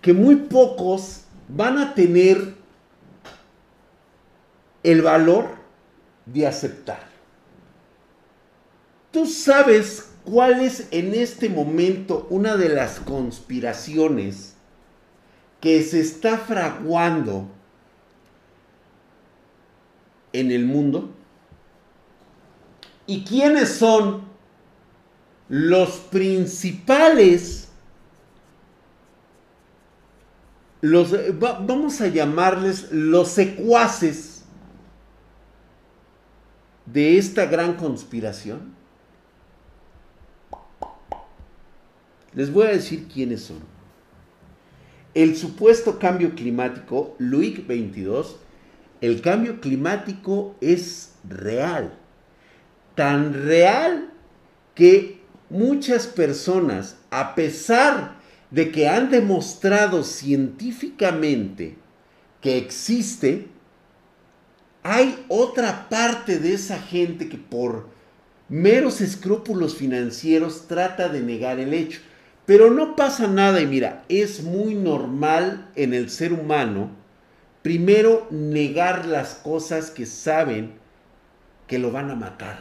[0.00, 2.54] que muy pocos van a tener
[4.82, 5.56] el valor
[6.26, 7.07] de aceptar.
[9.10, 14.54] ¿Tú sabes cuál es en este momento una de las conspiraciones
[15.60, 17.48] que se está fraguando
[20.32, 21.10] en el mundo?
[23.06, 24.28] ¿Y quiénes son
[25.48, 27.68] los principales,
[30.82, 34.44] los, vamos a llamarles los secuaces
[36.84, 38.77] de esta gran conspiración?
[42.34, 43.58] Les voy a decir quiénes son.
[45.14, 48.36] El supuesto cambio climático, Luic 22,
[49.00, 51.94] el cambio climático es real.
[52.94, 54.10] Tan real
[54.74, 58.16] que muchas personas, a pesar
[58.50, 61.76] de que han demostrado científicamente
[62.40, 63.48] que existe,
[64.82, 67.88] hay otra parte de esa gente que por
[68.48, 72.00] meros escrúpulos financieros trata de negar el hecho.
[72.48, 76.88] Pero no pasa nada y mira, es muy normal en el ser humano
[77.60, 80.72] primero negar las cosas que saben
[81.66, 82.58] que lo van a matar.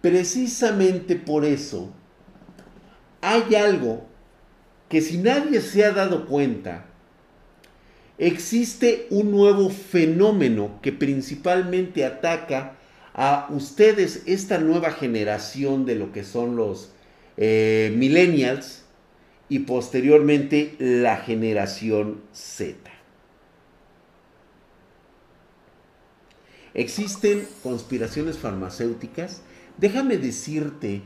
[0.00, 1.92] Precisamente por eso
[3.20, 4.06] hay algo
[4.88, 6.86] que si nadie se ha dado cuenta,
[8.18, 12.77] existe un nuevo fenómeno que principalmente ataca
[13.20, 16.92] a ustedes, esta nueva generación de lo que son los
[17.36, 18.84] eh, millennials
[19.48, 22.78] y posteriormente la generación Z.
[26.74, 29.42] Existen conspiraciones farmacéuticas.
[29.78, 31.02] Déjame decirte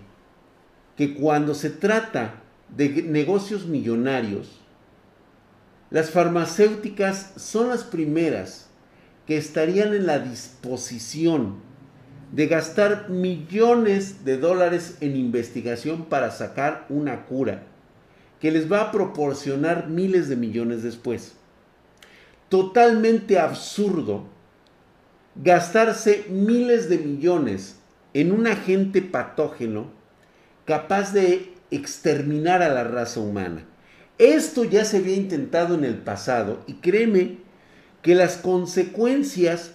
[0.98, 2.42] que cuando se trata
[2.76, 4.60] de negocios millonarios,
[5.88, 8.68] las farmacéuticas son las primeras
[9.26, 11.71] que estarían en la disposición
[12.32, 17.62] de gastar millones de dólares en investigación para sacar una cura
[18.40, 21.34] que les va a proporcionar miles de millones después.
[22.48, 24.24] Totalmente absurdo
[25.36, 27.76] gastarse miles de millones
[28.14, 29.90] en un agente patógeno
[30.64, 33.64] capaz de exterminar a la raza humana.
[34.18, 37.38] Esto ya se había intentado en el pasado y créeme
[38.02, 39.72] que las consecuencias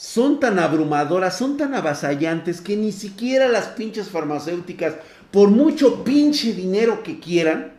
[0.00, 4.94] son tan abrumadoras, son tan avasallantes que ni siquiera las pinches farmacéuticas,
[5.30, 7.74] por mucho pinche dinero que quieran,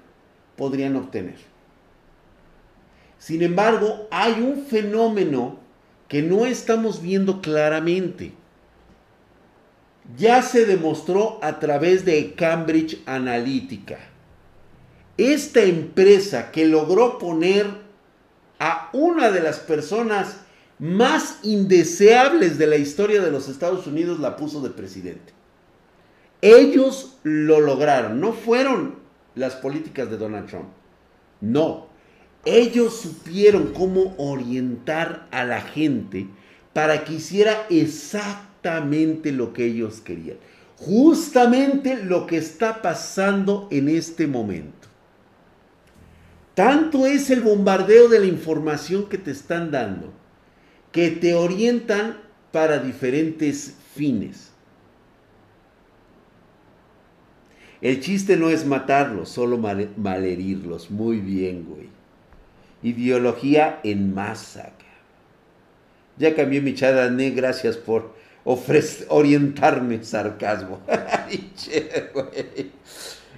[0.56, 1.38] podrían obtener.
[3.18, 5.58] Sin embargo, hay un fenómeno
[6.08, 8.34] que no estamos viendo claramente.
[10.16, 13.98] Ya se demostró a través de Cambridge Analytica.
[15.18, 17.66] Esta empresa que logró poner
[18.60, 20.36] a una de las personas
[20.82, 25.32] más indeseables de la historia de los Estados Unidos la puso de presidente.
[26.42, 28.96] Ellos lo lograron, no fueron
[29.36, 30.70] las políticas de Donald Trump.
[31.40, 31.86] No,
[32.46, 36.28] ellos supieron cómo orientar a la gente
[36.74, 40.38] para que hiciera exactamente lo que ellos querían.
[40.78, 44.88] Justamente lo que está pasando en este momento.
[46.56, 50.12] Tanto es el bombardeo de la información que te están dando,
[50.92, 52.18] que te orientan
[52.52, 54.52] para diferentes fines.
[57.82, 60.92] El chiste no es matarlos, solo malherirlos.
[60.92, 61.90] Muy bien, güey.
[62.84, 64.74] Ideología en masa.
[66.18, 70.80] Ya cambié mi charané, gracias por orientarme sarcasmo.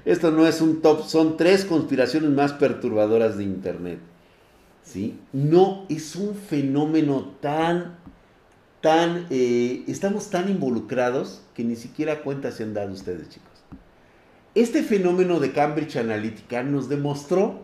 [0.06, 4.00] Esto no es un top, son tres conspiraciones más perturbadoras de Internet.
[5.32, 7.98] No, es un fenómeno tan,
[8.82, 13.50] tan, eh, estamos tan involucrados que ni siquiera cuenta se han dado ustedes, chicos.
[14.56, 17.62] Este fenómeno de Cambridge Analytica nos demostró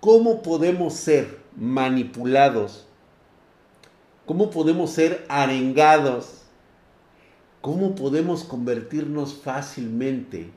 [0.00, 2.86] cómo podemos ser manipulados,
[4.26, 6.42] cómo podemos ser arengados,
[7.60, 10.50] cómo podemos convertirnos fácilmente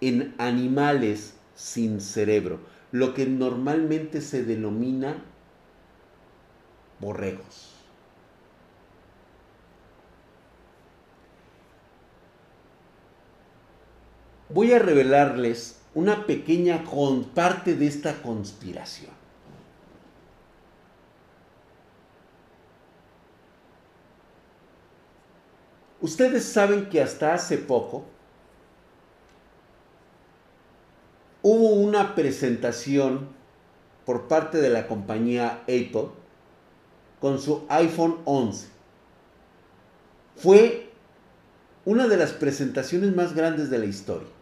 [0.00, 2.58] en animales sin cerebro,
[2.94, 5.16] lo que normalmente se denomina
[7.00, 7.74] borregos.
[14.48, 16.84] voy a revelarles una pequeña
[17.34, 19.10] parte de esta conspiración.
[26.00, 28.04] Ustedes saben que hasta hace poco
[31.44, 33.28] hubo una presentación
[34.04, 36.08] por parte de la compañía Apple
[37.20, 38.66] con su iPhone 11.
[40.34, 40.90] Fue
[41.84, 44.34] una de las presentaciones más grandes de la historia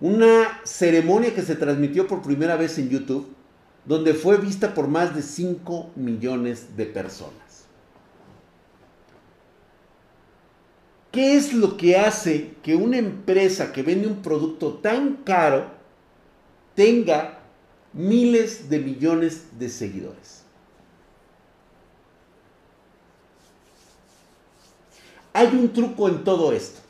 [0.00, 3.26] una ceremonia que se transmitió por primera vez en YouTube,
[3.84, 7.64] donde fue vista por más de 5 millones de personas.
[11.10, 15.77] ¿Qué es lo que hace que una empresa que vende un producto tan caro
[16.78, 17.36] tenga
[17.92, 20.44] miles de millones de seguidores?
[25.32, 26.80] Hay un truco en todo esto.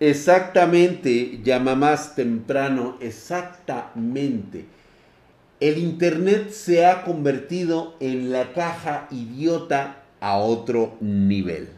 [0.00, 4.66] Exactamente, llama más temprano, exactamente.
[5.62, 11.68] El Internet se ha convertido en la caja idiota a otro nivel.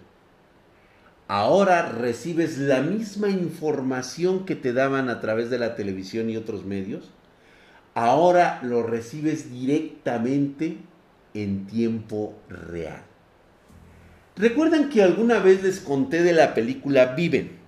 [1.28, 6.64] Ahora recibes la misma información que te daban a través de la televisión y otros
[6.64, 7.10] medios.
[7.92, 10.78] Ahora lo recibes directamente
[11.34, 13.02] en tiempo real.
[14.34, 17.58] ¿Recuerdan que alguna vez les conté de la película Viven?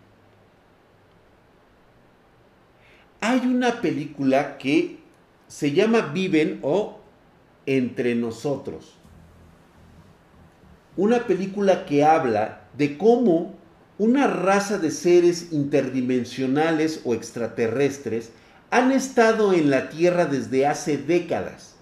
[3.21, 5.05] Hay una película que
[5.49, 7.01] se llama Viven o
[7.67, 8.95] Entre nosotros.
[10.97, 13.55] Una película que habla de cómo
[13.99, 18.31] una raza de seres interdimensionales o extraterrestres
[18.71, 21.77] han estado en la Tierra desde hace décadas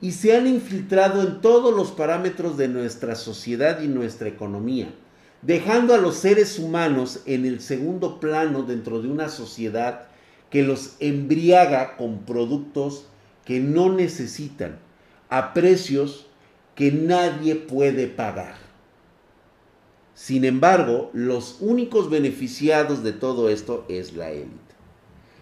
[0.00, 4.94] y se han infiltrado en todos los parámetros de nuestra sociedad y nuestra economía,
[5.42, 10.09] dejando a los seres humanos en el segundo plano dentro de una sociedad
[10.50, 13.06] que los embriaga con productos
[13.44, 14.78] que no necesitan
[15.28, 16.26] a precios
[16.74, 18.56] que nadie puede pagar.
[20.14, 24.74] Sin embargo, los únicos beneficiados de todo esto es la élite.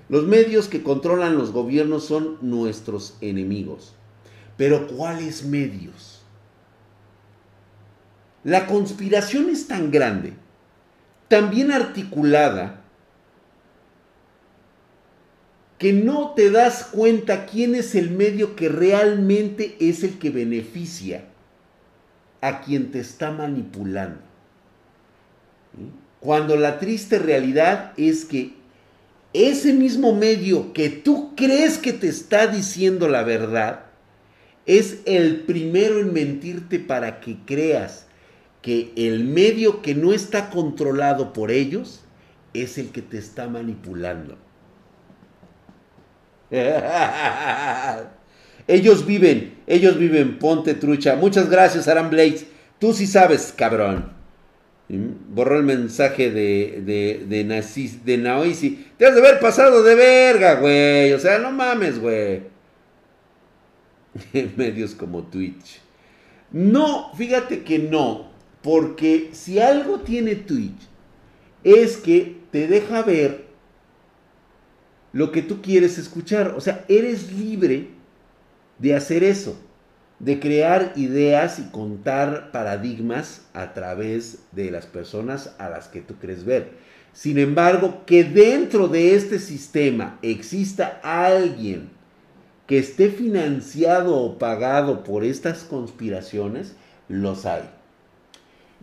[0.09, 3.95] Los medios que controlan los gobiernos son nuestros enemigos.
[4.57, 6.23] Pero ¿cuáles medios?
[8.45, 10.33] La conspiración es tan grande,
[11.29, 12.78] tan bien articulada,
[15.79, 21.25] que no te das cuenta quién es el medio que realmente es el que beneficia
[22.41, 24.21] a quien te está manipulando.
[26.21, 28.55] Cuando la triste realidad es que
[29.33, 33.85] ese mismo medio que tú crees que te está diciendo la verdad,
[34.67, 38.07] es el primero en mentirte para que creas
[38.63, 42.05] que el medio que no está controlado por ellos
[42.53, 44.37] es el que te está manipulando.
[48.67, 51.17] ellos viven, ellos viven, ponte trucha.
[51.17, 52.47] Muchas gracias, Aram Blades.
[52.79, 54.13] Tú sí sabes, cabrón.
[54.89, 57.27] Borró el mensaje de, de,
[58.05, 58.87] de Naoisi.
[58.97, 61.13] Te has de haber pasado de verga, güey.
[61.13, 62.43] O sea, no mames, güey.
[64.57, 65.81] Medios como Twitch.
[66.53, 68.29] No, fíjate que no.
[68.63, 70.89] Porque si algo tiene Twitch,
[71.65, 73.48] es que te deja ver
[75.13, 76.55] lo que tú quieres escuchar.
[76.57, 77.89] O sea, eres libre
[78.79, 79.57] de hacer eso
[80.19, 86.15] de crear ideas y contar paradigmas a través de las personas a las que tú
[86.15, 86.73] crees ver.
[87.13, 91.91] Sin embargo, que dentro de este sistema exista alguien
[92.67, 96.75] que esté financiado o pagado por estas conspiraciones,
[97.09, 97.63] los hay.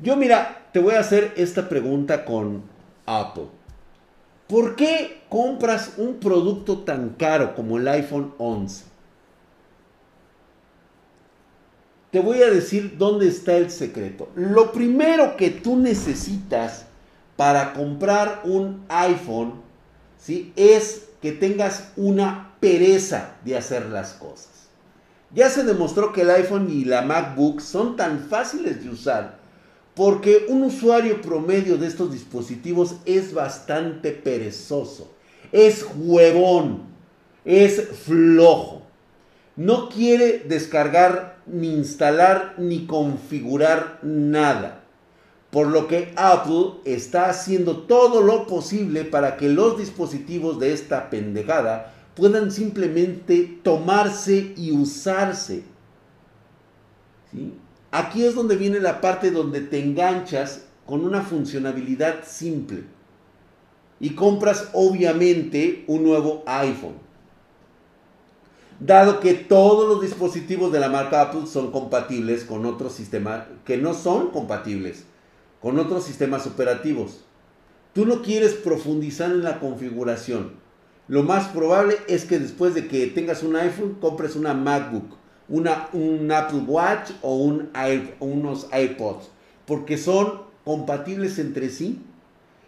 [0.01, 2.63] Yo mira, te voy a hacer esta pregunta con
[3.05, 3.45] Apple.
[4.47, 8.95] ¿Por qué compras un producto tan caro como el iPhone 11?
[12.15, 14.29] te voy a decir dónde está el secreto.
[14.35, 16.85] Lo primero que tú necesitas
[17.35, 19.55] para comprar un iPhone,
[20.17, 20.53] ¿sí?
[20.55, 24.47] Es que tengas una pereza de hacer las cosas.
[25.33, 29.37] Ya se demostró que el iPhone y la MacBook son tan fáciles de usar
[29.95, 35.11] porque un usuario promedio de estos dispositivos es bastante perezoso,
[35.51, 36.83] es huevón,
[37.45, 38.83] es flojo.
[39.55, 44.83] No quiere descargar ni instalar ni configurar nada.
[45.49, 51.09] Por lo que Apple está haciendo todo lo posible para que los dispositivos de esta
[51.09, 55.63] pendejada puedan simplemente tomarse y usarse.
[57.97, 62.83] Aquí es donde viene la parte donde te enganchas con una funcionalidad simple.
[64.01, 67.05] Y compras obviamente un nuevo iPhone
[68.81, 73.77] dado que todos los dispositivos de la marca Apple son compatibles con otros sistemas que
[73.77, 75.05] no son compatibles
[75.61, 77.21] con otros sistemas operativos.
[77.93, 80.51] Tú no quieres profundizar en la configuración.
[81.07, 85.15] Lo más probable es que después de que tengas un iPhone, compres una MacBook,
[85.47, 87.69] una, un Apple Watch o un,
[88.19, 89.29] unos iPods,
[89.65, 92.01] porque son compatibles entre sí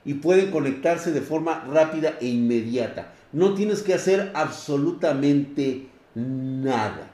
[0.05, 3.13] y pueden conectarse de forma rápida e inmediata.
[3.34, 7.09] No tienes que hacer absolutamente nada.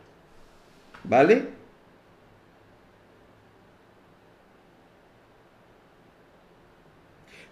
[1.03, 1.53] ¿Vale?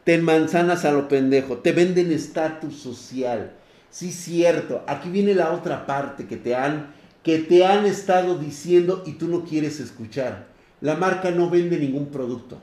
[0.04, 3.54] Ten manzanas a lo pendejo, te venden estatus social.
[3.90, 4.84] Sí, cierto.
[4.88, 6.94] Aquí viene la otra parte que te han
[7.24, 10.48] que te han estado diciendo y tú no quieres escuchar.
[10.82, 12.58] La marca no vende ningún producto.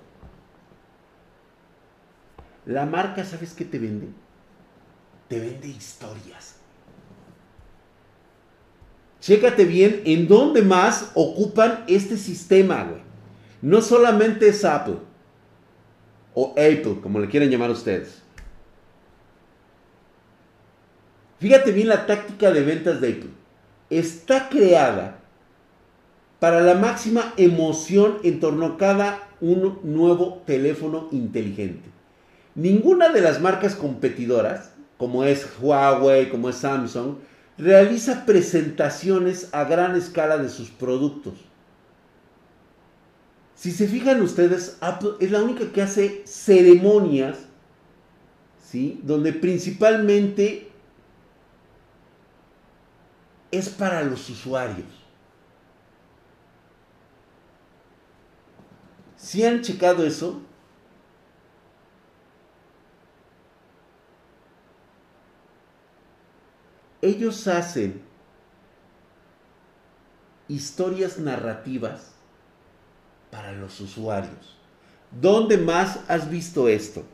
[2.67, 4.09] La marca, ¿sabes qué te vende?
[5.29, 6.57] Te vende historias.
[9.21, 13.01] Chécate bien en dónde más ocupan este sistema, güey.
[13.63, 14.99] No solamente es Apple
[16.35, 18.23] o Apple, como le quieren llamar ustedes.
[21.39, 23.38] Fíjate bien la táctica de ventas de Apple.
[23.91, 25.21] Está creada
[26.41, 31.89] para la máxima emoción en torno a cada un nuevo teléfono inteligente.
[32.55, 37.17] Ninguna de las marcas competidoras, como es Huawei, como es Samsung,
[37.57, 41.35] realiza presentaciones a gran escala de sus productos.
[43.55, 47.39] Si se fijan ustedes, Apple es la única que hace ceremonias,
[48.63, 49.01] ¿sí?
[49.03, 50.68] Donde principalmente
[53.51, 54.87] es para los usuarios.
[59.17, 60.43] Si han checado eso,
[67.03, 68.03] ellos hacen
[70.47, 72.13] historias narrativas
[73.31, 74.57] para los usuarios.
[75.11, 77.05] ¿Dónde más has visto esto?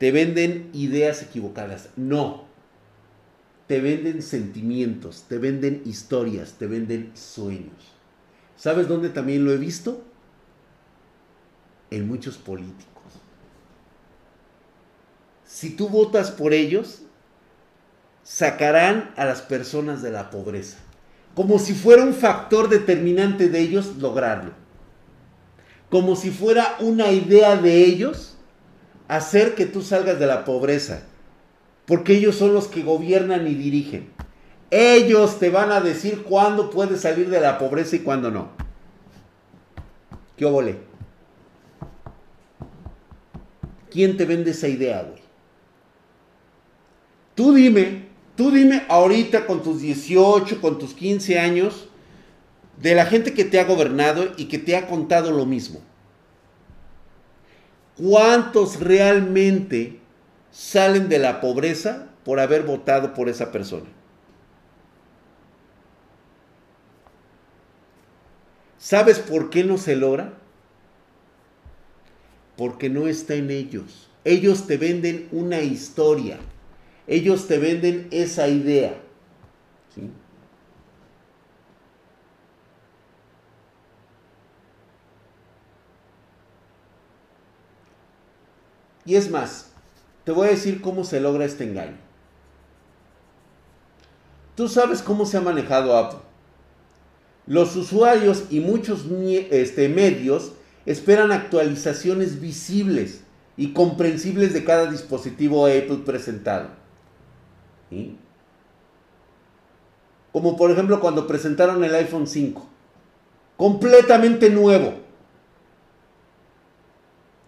[0.00, 1.90] Te venden ideas equivocadas.
[1.94, 2.48] No.
[3.68, 7.94] Te venden sentimientos, te venden historias, te venden sueños.
[8.56, 10.02] ¿Sabes dónde también lo he visto?
[11.92, 12.90] En muchos políticos
[15.50, 17.02] si tú votas por ellos,
[18.22, 20.78] sacarán a las personas de la pobreza.
[21.34, 24.52] Como si fuera un factor determinante de ellos lograrlo.
[25.90, 28.38] Como si fuera una idea de ellos
[29.10, 31.02] hacer que tú salgas de la pobreza.
[31.84, 34.10] Porque ellos son los que gobiernan y dirigen.
[34.70, 38.50] Ellos te van a decir cuándo puedes salir de la pobreza y cuándo no.
[40.36, 40.78] ¿Qué obole?
[43.90, 45.20] ¿Quién te vende esa idea, güey?
[47.34, 48.06] Tú dime,
[48.36, 51.88] tú dime ahorita con tus 18, con tus 15 años,
[52.80, 55.80] de la gente que te ha gobernado y que te ha contado lo mismo.
[58.00, 59.98] ¿Cuántos realmente
[60.50, 63.86] salen de la pobreza por haber votado por esa persona?
[68.78, 70.32] ¿Sabes por qué no se logra?
[72.56, 74.08] Porque no está en ellos.
[74.24, 76.38] Ellos te venden una historia.
[77.06, 78.94] Ellos te venden esa idea.
[79.94, 80.10] ¿sí?
[89.04, 89.70] Y es más,
[90.24, 91.96] te voy a decir cómo se logra este engaño.
[94.54, 96.20] Tú sabes cómo se ha manejado Apple.
[97.46, 99.06] Los usuarios y muchos
[99.50, 100.52] este, medios
[100.86, 103.22] esperan actualizaciones visibles
[103.56, 106.68] y comprensibles de cada dispositivo Apple presentado.
[110.32, 112.66] Como por ejemplo cuando presentaron el iPhone 5.
[113.56, 114.94] Completamente nuevo.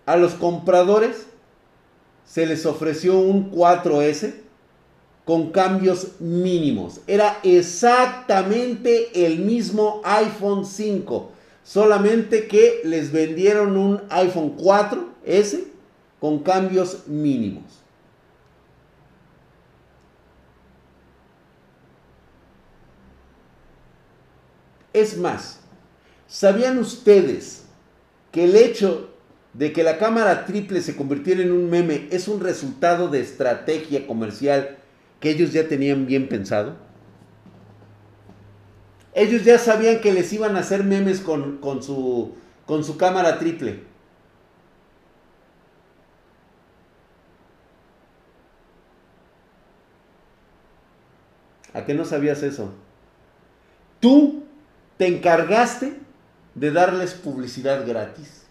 [0.05, 1.27] A los compradores
[2.25, 4.35] se les ofreció un 4S
[5.25, 7.01] con cambios mínimos.
[7.07, 11.31] Era exactamente el mismo iPhone 5,
[11.63, 15.65] solamente que les vendieron un iPhone 4S
[16.19, 17.65] con cambios mínimos.
[24.93, 25.61] Es más,
[26.27, 27.65] ¿sabían ustedes
[28.31, 29.12] que el hecho
[29.55, 34.07] de que la cámara triple se convirtiera en un meme es un resultado de estrategia
[34.07, 34.79] comercial
[35.21, 36.77] que ellos ya tenían bien pensado?
[39.15, 42.35] Ellos ya sabían que les iban a hacer memes con, su,
[42.65, 43.81] con su cámara triple.
[51.75, 52.73] ¿A qué no sabías eso?
[54.01, 54.45] Tú
[54.97, 55.95] te encargaste
[56.55, 58.42] de darles publicidad gratis.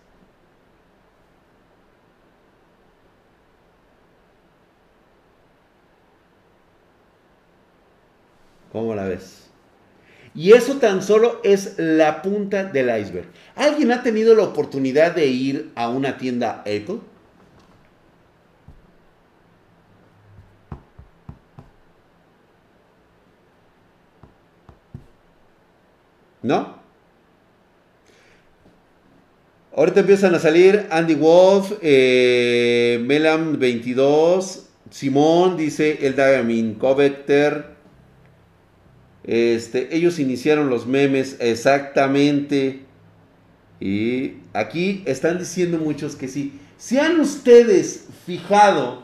[8.72, 9.42] ¿Cómo la ves?
[10.34, 13.28] Y eso tan solo es la punta del iceberg.
[13.56, 17.00] ¿Alguien ha tenido la oportunidad de ir a una tienda Apple?
[26.42, 26.82] ¿No?
[29.76, 37.71] Ahorita empiezan a salir Andy Wolf, eh, Melam 22, Simón, dice el Diamond Covector,
[39.24, 42.86] este, ellos iniciaron los memes exactamente.
[43.80, 46.60] Y aquí están diciendo muchos que sí.
[46.78, 49.04] Si han ustedes fijado,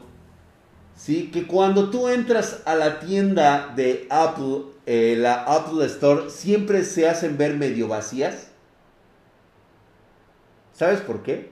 [0.96, 1.30] ¿sí?
[1.32, 7.08] Que cuando tú entras a la tienda de Apple, eh, la Apple Store, siempre se
[7.08, 8.48] hacen ver medio vacías.
[10.74, 11.52] ¿Sabes por qué?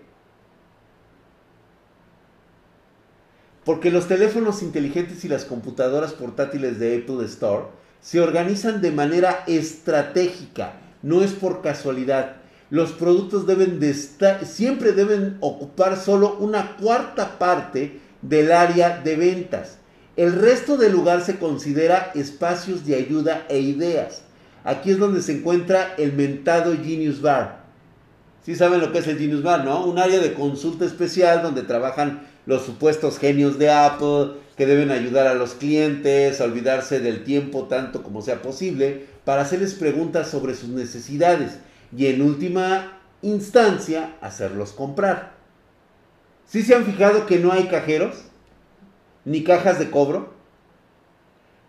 [3.64, 7.66] Porque los teléfonos inteligentes y las computadoras portátiles de Apple Store
[8.06, 12.36] se organizan de manera estratégica, no es por casualidad.
[12.70, 13.48] Los productos
[14.44, 19.80] siempre deben ocupar solo una cuarta parte del área de ventas.
[20.16, 24.22] El resto del lugar se considera espacios de ayuda e ideas.
[24.64, 27.66] Aquí es donde se encuentra el mentado Genius Bar.
[28.44, 29.84] Sí saben lo que es el Genius Bar, ¿no?
[29.84, 35.28] Un área de consulta especial donde trabajan los supuestos genios de Apple, que deben ayudar
[35.28, 40.56] a los clientes a olvidarse del tiempo tanto como sea posible para hacerles preguntas sobre
[40.56, 41.60] sus necesidades
[41.96, 45.34] y en última instancia hacerlos comprar.
[46.46, 48.26] ¿Sí se han fijado que no hay cajeros?
[49.26, 50.34] Ni cajas de cobro.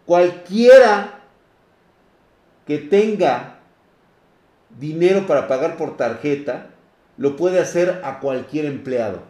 [0.05, 1.21] Cualquiera
[2.67, 3.61] que tenga
[4.79, 6.71] dinero para pagar por tarjeta
[7.17, 9.23] lo puede hacer a cualquier empleado.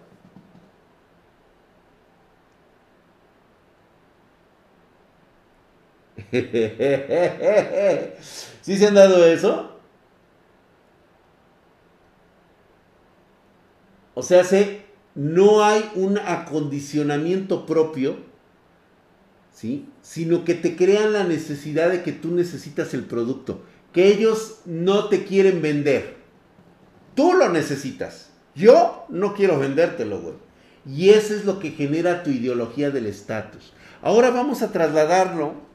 [8.63, 9.77] ¿Sí se han dado eso?
[14.15, 14.43] O sea,
[15.15, 18.17] no hay un acondicionamiento propio,
[19.53, 19.89] ¿sí?
[20.01, 23.63] Sino que te crean la necesidad de que tú necesitas el producto,
[23.93, 26.17] que ellos no te quieren vender.
[27.15, 28.31] Tú lo necesitas.
[28.55, 30.35] Yo no quiero vendértelo, güey.
[30.87, 33.73] Y eso es lo que genera tu ideología del estatus.
[34.01, 35.66] Ahora vamos a trasladarlo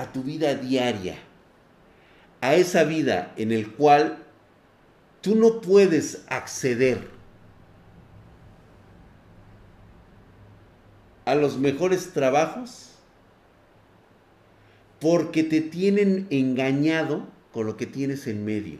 [0.00, 1.18] a tu vida diaria,
[2.40, 4.24] a esa vida en el cual
[5.20, 7.10] tú no puedes acceder
[11.26, 12.92] a los mejores trabajos
[15.00, 18.78] porque te tienen engañado con lo que tienes en medio.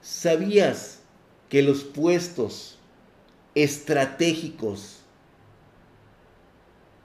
[0.00, 1.00] ¿Sabías
[1.48, 2.78] que los puestos
[3.56, 4.99] estratégicos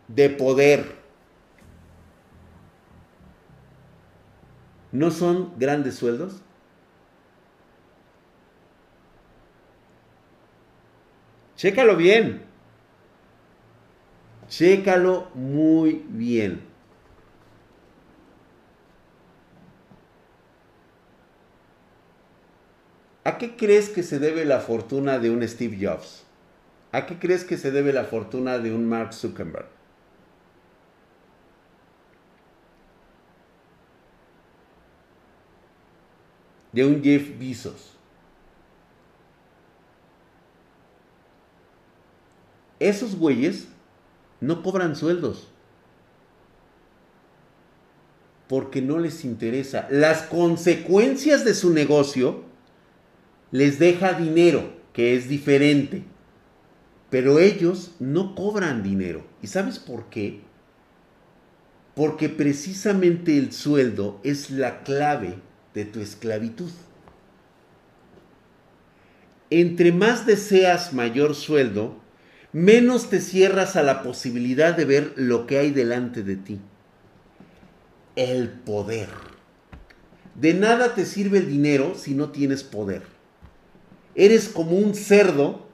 [0.08, 0.96] de poder
[4.92, 6.42] no son grandes sueldos?
[11.56, 12.44] Chécalo bien.
[14.48, 16.62] Chécalo muy bien.
[23.24, 26.24] ¿A qué crees que se debe la fortuna de un Steve Jobs?
[26.92, 29.66] ¿A qué crees que se debe la fortuna de un Mark Zuckerberg?
[36.76, 37.94] De un Jeff Bezos.
[42.82, 43.70] Esos güeyes
[44.42, 45.48] no cobran sueldos.
[48.50, 49.88] Porque no les interesa.
[49.90, 52.44] Las consecuencias de su negocio
[53.52, 56.04] les deja dinero, que es diferente.
[57.10, 59.26] Pero ellos no cobran dinero.
[59.42, 60.42] ¿Y sabes por qué?
[61.96, 65.36] Porque precisamente el sueldo es la clave
[65.76, 66.72] de tu esclavitud.
[69.52, 71.98] Entre más deseas mayor sueldo,
[72.52, 76.60] menos te cierras a la posibilidad de ver lo que hay delante de ti.
[78.16, 79.10] El poder.
[80.34, 83.04] De nada te sirve el dinero si no tienes poder.
[84.16, 85.68] Eres como un cerdo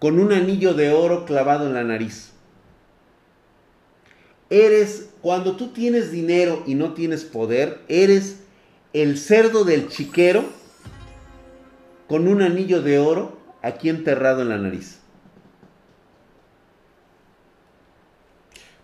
[0.00, 2.32] con un anillo de oro clavado en la nariz.
[4.50, 8.40] Eres, cuando tú tienes dinero y no tienes poder, eres
[8.92, 10.44] el cerdo del chiquero
[12.08, 14.98] con un anillo de oro aquí enterrado en la nariz.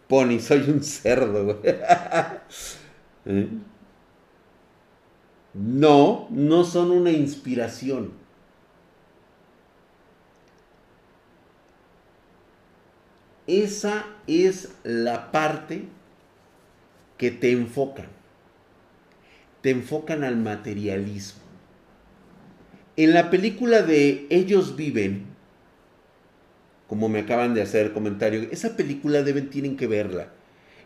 [0.06, 1.58] Pony, soy un cerdo, güey.
[3.26, 3.48] ¿Eh?
[5.52, 8.12] No, no son una inspiración.
[13.48, 15.88] Esa es la parte
[17.18, 18.06] que te enfocan.
[19.60, 21.42] Te enfocan al materialismo.
[22.96, 25.26] En la película de Ellos viven,
[26.86, 30.32] como me acaban de hacer comentario, esa película deben, tienen que verla.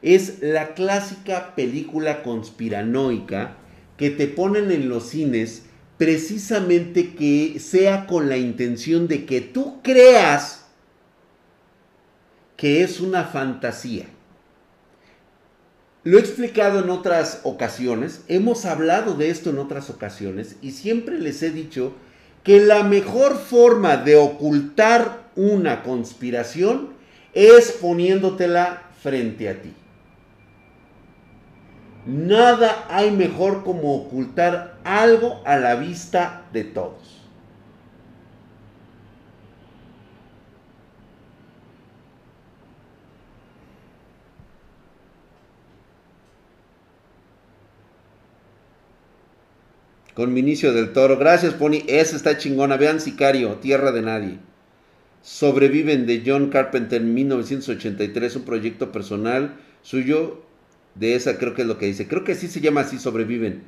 [0.02, 3.56] Es la clásica película conspiranoica
[3.96, 5.66] que te ponen en los cines
[5.96, 10.66] precisamente que sea con la intención de que tú creas
[12.56, 14.06] que es una fantasía.
[16.04, 21.18] Lo he explicado en otras ocasiones, hemos hablado de esto en otras ocasiones y siempre
[21.20, 21.92] les he dicho
[22.42, 26.88] que la mejor forma de ocultar una conspiración
[27.34, 29.72] es poniéndotela frente a ti.
[32.04, 37.21] Nada hay mejor como ocultar algo a la vista de todos.
[50.14, 51.16] Con Vinicio del Toro.
[51.16, 51.84] Gracias, Pony.
[51.86, 52.76] Esa está chingona.
[52.76, 54.38] Vean Sicario, Tierra de Nadie.
[55.22, 60.42] Sobreviven de John Carpenter en 1983, un proyecto personal suyo.
[60.94, 62.08] De esa creo que es lo que dice.
[62.08, 63.62] Creo que sí se llama así, sobreviven.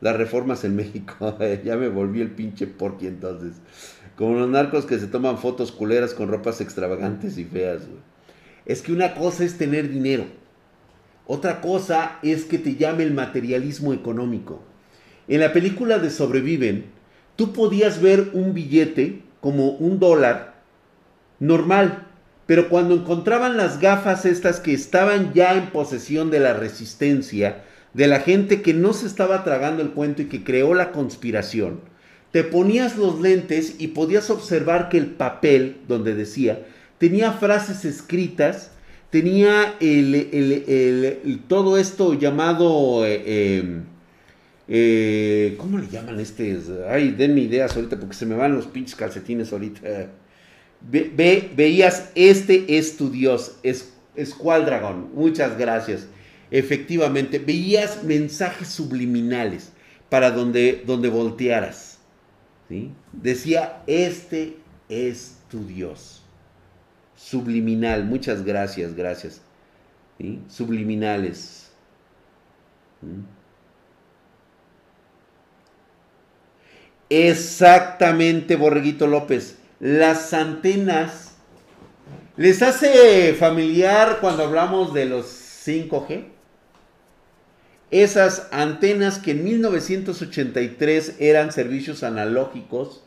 [0.00, 1.36] Las reformas en México.
[1.62, 3.56] ya me volví el pinche porqui entonces.
[4.16, 7.82] Como los narcos que se toman fotos culeras con ropas extravagantes y feas.
[8.64, 10.24] Es que una cosa es tener dinero.
[11.26, 14.71] Otra cosa es que te llame el materialismo económico.
[15.28, 16.86] En la película de Sobreviven,
[17.36, 20.54] tú podías ver un billete como un dólar
[21.38, 22.06] normal,
[22.46, 27.62] pero cuando encontraban las gafas estas que estaban ya en posesión de la resistencia,
[27.94, 31.80] de la gente que no se estaba tragando el cuento y que creó la conspiración,
[32.30, 36.60] te ponías los lentes y podías observar que el papel donde decía
[37.02, 38.70] tenía frases escritas,
[39.10, 39.74] tenía
[41.48, 43.04] todo esto llamado...
[43.04, 43.91] Eh, em,
[44.68, 46.58] eh, ¿Cómo le llaman este?
[46.88, 49.80] Ay, denme ideas ahorita porque se me van los pinches calcetines ahorita.
[50.80, 55.10] Ve, veías, este es tu Dios, es, Dragón.
[55.14, 56.06] Muchas gracias.
[56.50, 59.72] efectivamente, veías mensajes subliminales
[60.10, 61.98] para donde, donde voltearas.
[62.68, 62.90] ¿sí?
[63.12, 64.56] Decía, este
[64.88, 66.22] es tu Dios.
[67.16, 69.40] Subliminal, muchas gracias, gracias.
[70.18, 70.40] ¿sí?
[70.48, 71.70] Subliminales.
[77.14, 79.58] Exactamente, Borreguito López.
[79.80, 81.34] Las antenas.
[82.38, 86.24] ¿Les hace familiar cuando hablamos de los 5G?
[87.90, 93.04] Esas antenas que en 1983 eran servicios analógicos,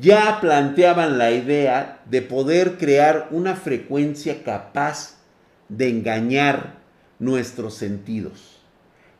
[0.00, 5.18] ya planteaban la idea de poder crear una frecuencia capaz
[5.68, 6.80] de engañar
[7.20, 8.51] nuestros sentidos.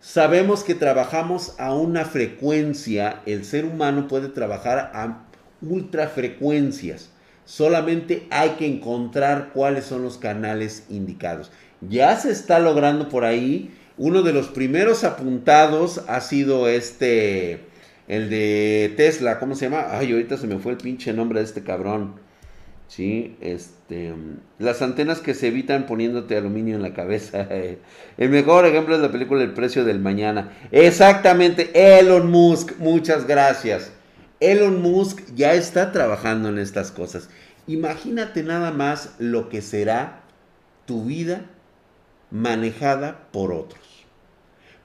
[0.03, 5.23] Sabemos que trabajamos a una frecuencia, el ser humano puede trabajar a
[5.61, 7.11] ultrafrecuencias.
[7.45, 11.53] Solamente hay que encontrar cuáles son los canales indicados.
[11.89, 13.73] Ya se está logrando por ahí.
[13.97, 17.61] Uno de los primeros apuntados ha sido este,
[18.09, 19.87] el de Tesla, ¿cómo se llama?
[19.91, 22.17] Ay, ahorita se me fue el pinche nombre de este cabrón.
[22.89, 23.73] Sí, este,
[24.59, 27.47] las antenas que se evitan poniéndote aluminio en la cabeza.
[28.19, 30.53] El mejor ejemplo es la película El precio del mañana.
[30.71, 33.93] Exactamente, Elon Musk, muchas gracias.
[34.41, 37.29] Elon Musk ya está trabajando en estas cosas.
[37.67, 40.23] Imagínate nada más lo que será
[40.85, 41.47] tu vida
[42.31, 43.81] manejada por otros.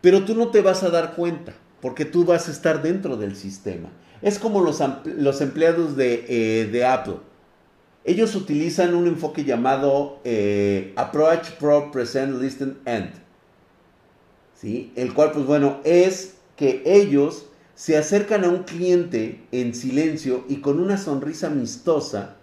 [0.01, 3.35] Pero tú no te vas a dar cuenta, porque tú vas a estar dentro del
[3.35, 3.89] sistema.
[4.21, 7.17] Es como los, los empleados de, eh, de Apple
[8.07, 13.11] ellos utilizan un enfoque llamado eh, Approach, Pro, Present, Listen, End.
[14.55, 14.93] ¿Sí?
[14.95, 20.61] El cual, pues bueno, es que ellos se acercan a un cliente en silencio y
[20.61, 22.37] con una sonrisa amistosa.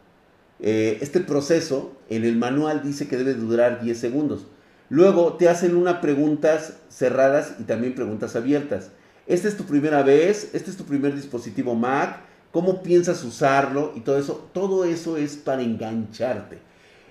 [0.60, 4.46] Eh, este proceso en el manual dice que debe durar 10 segundos.
[4.90, 8.90] Luego te hacen unas preguntas cerradas y también preguntas abiertas.
[9.26, 12.20] Esta es tu primera vez, este es tu primer dispositivo Mac,
[12.54, 16.60] cómo piensas usarlo y todo eso, todo eso es para engancharte.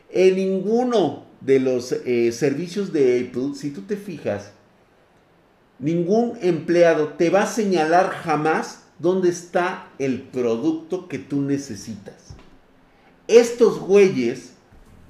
[0.09, 4.53] En ninguno de los eh, servicios de Apple, si tú te fijas,
[5.79, 12.35] ningún empleado te va a señalar jamás dónde está el producto que tú necesitas.
[13.27, 14.53] Estos güeyes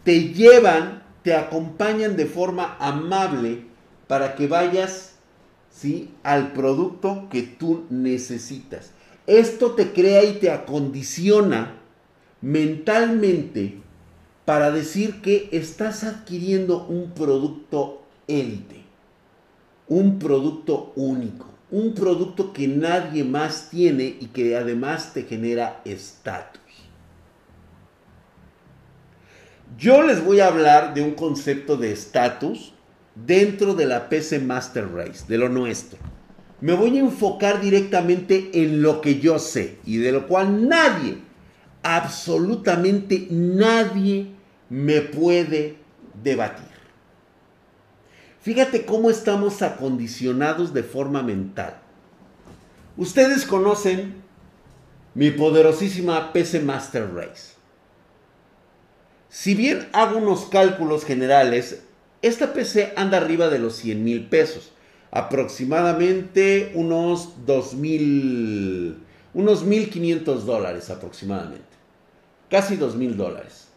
[0.03, 3.65] te llevan, te acompañan de forma amable
[4.07, 5.13] para que vayas
[5.69, 6.09] ¿sí?
[6.23, 8.93] al producto que tú necesitas.
[9.27, 11.77] Esto te crea y te acondiciona
[12.41, 13.81] mentalmente
[14.43, 18.81] para decir que estás adquiriendo un producto élite,
[19.87, 26.61] un producto único, un producto que nadie más tiene y que además te genera estatus.
[29.77, 32.73] Yo les voy a hablar de un concepto de estatus
[33.15, 35.97] dentro de la PC Master Race, de lo nuestro
[36.63, 41.17] me voy a enfocar directamente en lo que yo sé y de lo cual nadie,
[41.81, 44.27] absolutamente nadie
[44.69, 45.75] me puede
[46.23, 46.69] debatir.
[48.39, 51.81] Fíjate cómo estamos acondicionados de forma mental.
[52.95, 54.23] Ustedes conocen
[55.15, 57.55] mi poderosísima PC Master Race.
[59.27, 61.83] Si bien hago unos cálculos generales,
[62.21, 64.72] esta PC anda arriba de los 100 mil pesos
[65.13, 68.95] aproximadamente unos 2.000,
[69.35, 71.63] unos 1.500 dólares aproximadamente.
[72.49, 73.67] Casi 2.000 dólares.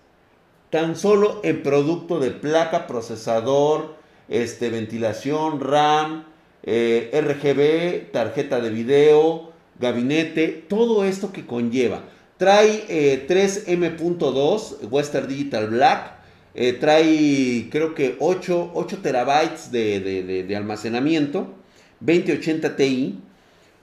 [0.70, 3.96] Tan solo en producto de placa, procesador,
[4.28, 6.24] este, ventilación, RAM,
[6.62, 12.00] eh, RGB, tarjeta de video, gabinete, todo esto que conlleva.
[12.38, 16.15] Trae 3 eh, M.2 Western Digital Black,
[16.58, 21.54] eh, trae creo que 8, terabytes de, almacenamiento,
[22.00, 23.20] 2080 Ti.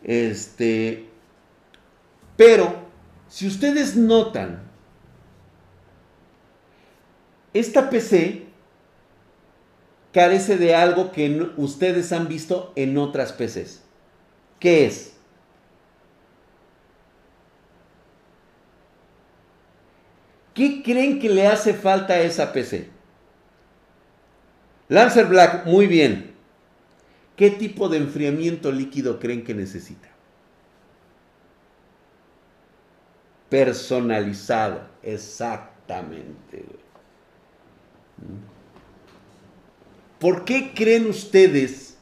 [0.03, 1.05] Este,
[2.35, 2.75] pero
[3.29, 4.63] si ustedes notan,
[7.53, 8.47] esta PC
[10.11, 13.83] carece de algo que ustedes han visto en otras PCs.
[14.59, 15.12] ¿Qué es?
[20.53, 22.89] ¿Qué creen que le hace falta a esa PC?
[24.89, 26.33] Lancer Black, muy bien.
[27.35, 30.09] ¿Qué tipo de enfriamiento líquido creen que necesita?
[33.49, 36.63] Personalizado, exactamente.
[40.19, 41.97] ¿Por qué creen ustedes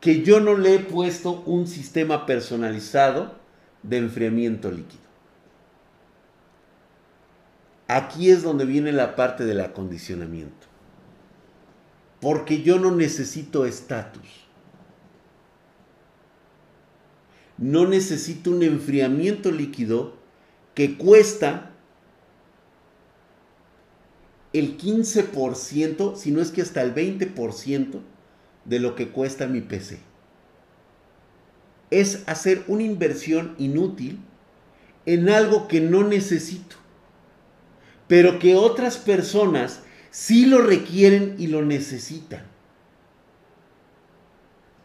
[0.00, 3.34] que yo no le he puesto un sistema personalizado
[3.82, 5.05] de enfriamiento líquido?
[7.88, 10.66] Aquí es donde viene la parte del acondicionamiento.
[12.20, 14.46] Porque yo no necesito estatus.
[17.58, 20.14] No necesito un enfriamiento líquido
[20.74, 21.70] que cuesta
[24.52, 28.00] el 15%, si no es que hasta el 20%
[28.64, 30.00] de lo que cuesta mi PC.
[31.90, 34.18] Es hacer una inversión inútil
[35.04, 36.76] en algo que no necesito,
[38.08, 39.80] pero que otras personas
[40.10, 42.44] sí lo requieren y lo necesitan.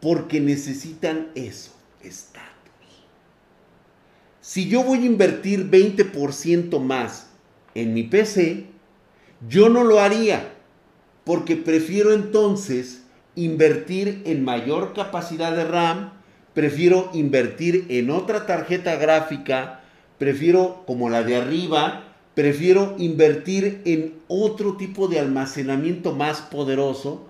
[0.00, 2.52] Porque necesitan eso, estatus.
[4.40, 7.28] Si yo voy a invertir 20% más
[7.74, 8.66] en mi PC,
[9.48, 10.52] yo no lo haría,
[11.24, 13.04] porque prefiero entonces
[13.34, 16.12] invertir en mayor capacidad de RAM,
[16.54, 19.80] prefiero invertir en otra tarjeta gráfica,
[20.18, 27.26] prefiero como la de arriba, prefiero invertir en otro tipo de almacenamiento más poderoso,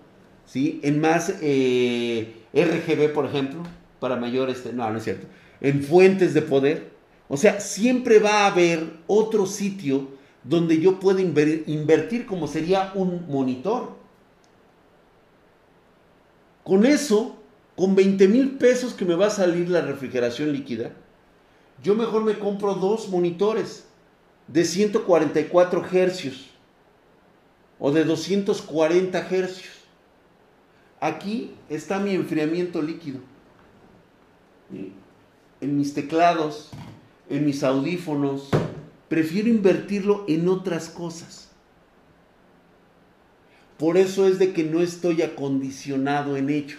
[0.46, 0.80] ¿sí?
[0.82, 3.62] En más eh, RGB, por ejemplo,
[3.98, 5.26] para mayor, este, no, no es cierto,
[5.60, 6.92] en fuentes de poder.
[7.28, 10.08] O sea, siempre va a haber otro sitio
[10.44, 13.96] donde yo pueda invertir como sería un monitor.
[16.64, 17.36] Con eso,
[17.76, 20.92] con 20 mil pesos que me va a salir la refrigeración líquida,
[21.82, 23.86] yo mejor me compro dos monitores
[24.52, 26.50] de 144 hercios
[27.78, 29.74] o de 240 hercios.
[31.00, 33.20] Aquí está mi enfriamiento líquido.
[35.60, 36.70] En mis teclados,
[37.28, 38.50] en mis audífonos,
[39.08, 41.48] prefiero invertirlo en otras cosas.
[43.78, 46.76] Por eso es de que no estoy acondicionado en ello.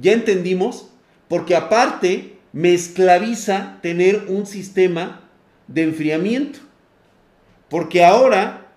[0.00, 0.90] ¿Ya entendimos?
[1.28, 5.23] Porque aparte me esclaviza tener un sistema
[5.66, 6.60] de enfriamiento.
[7.68, 8.72] Porque ahora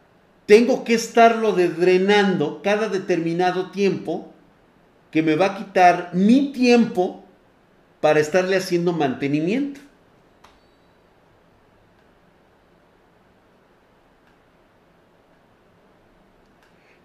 [0.45, 4.33] tengo que estarlo drenando cada determinado tiempo
[5.11, 7.23] que me va a quitar mi tiempo
[8.01, 9.81] para estarle haciendo mantenimiento.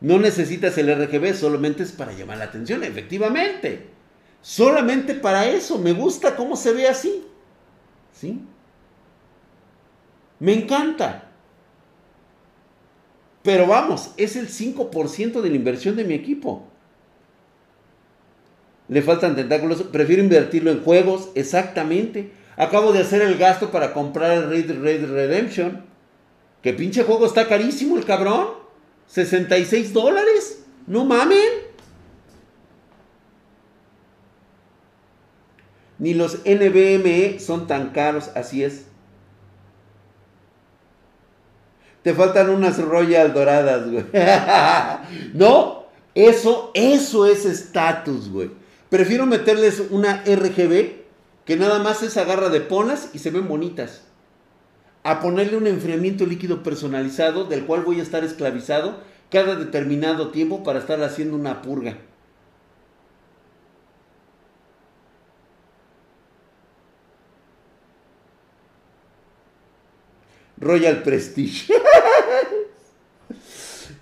[0.00, 3.86] No necesitas el RGB, solamente es para llamar la atención, efectivamente.
[4.40, 7.24] Solamente para eso, me gusta cómo se ve así.
[8.12, 8.40] ¿Sí?
[10.42, 11.30] Me encanta.
[13.44, 16.66] Pero vamos, es el 5% de la inversión de mi equipo.
[18.88, 22.32] Le faltan tentáculos, prefiero invertirlo en juegos, exactamente.
[22.56, 25.84] Acabo de hacer el gasto para comprar el Red Red Redemption.
[26.60, 28.48] Que pinche juego está carísimo el cabrón.
[29.06, 30.64] 66 dólares.
[30.88, 31.38] No mamen.
[36.00, 38.86] Ni los NBME son tan caros, así es.
[42.02, 44.04] Te faltan unas Royal doradas, güey.
[45.34, 45.84] no,
[46.14, 48.50] eso, eso es estatus, güey.
[48.88, 51.02] Prefiero meterles una RGB
[51.44, 54.02] que nada más es agarra de ponas y se ven bonitas
[55.04, 59.00] a ponerle un enfriamiento líquido personalizado del cual voy a estar esclavizado
[59.30, 61.96] cada determinado tiempo para estar haciendo una purga.
[70.62, 71.72] Royal Prestige.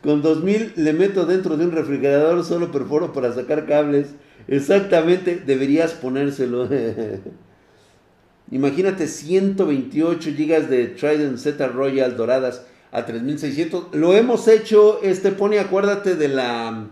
[0.02, 4.08] Con 2000 le meto dentro de un refrigerador, solo perforo para sacar cables.
[4.46, 6.68] Exactamente, deberías ponérselo.
[8.50, 13.94] Imagínate 128 GB de Trident Z Royal doradas a 3600.
[13.94, 16.88] Lo hemos hecho, este pone, acuérdate de la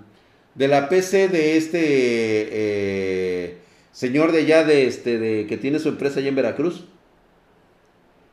[0.54, 3.58] de la PC de este eh,
[3.92, 6.84] señor de allá de este de que tiene su empresa allá en Veracruz.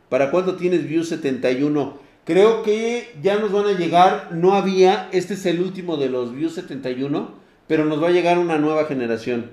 [0.10, 2.00] ¿Para cuándo tienes View 71?
[2.26, 6.34] Creo que ya nos van a llegar, no había, este es el último de los
[6.34, 7.34] View 71,
[7.68, 9.52] pero nos va a llegar una nueva generación.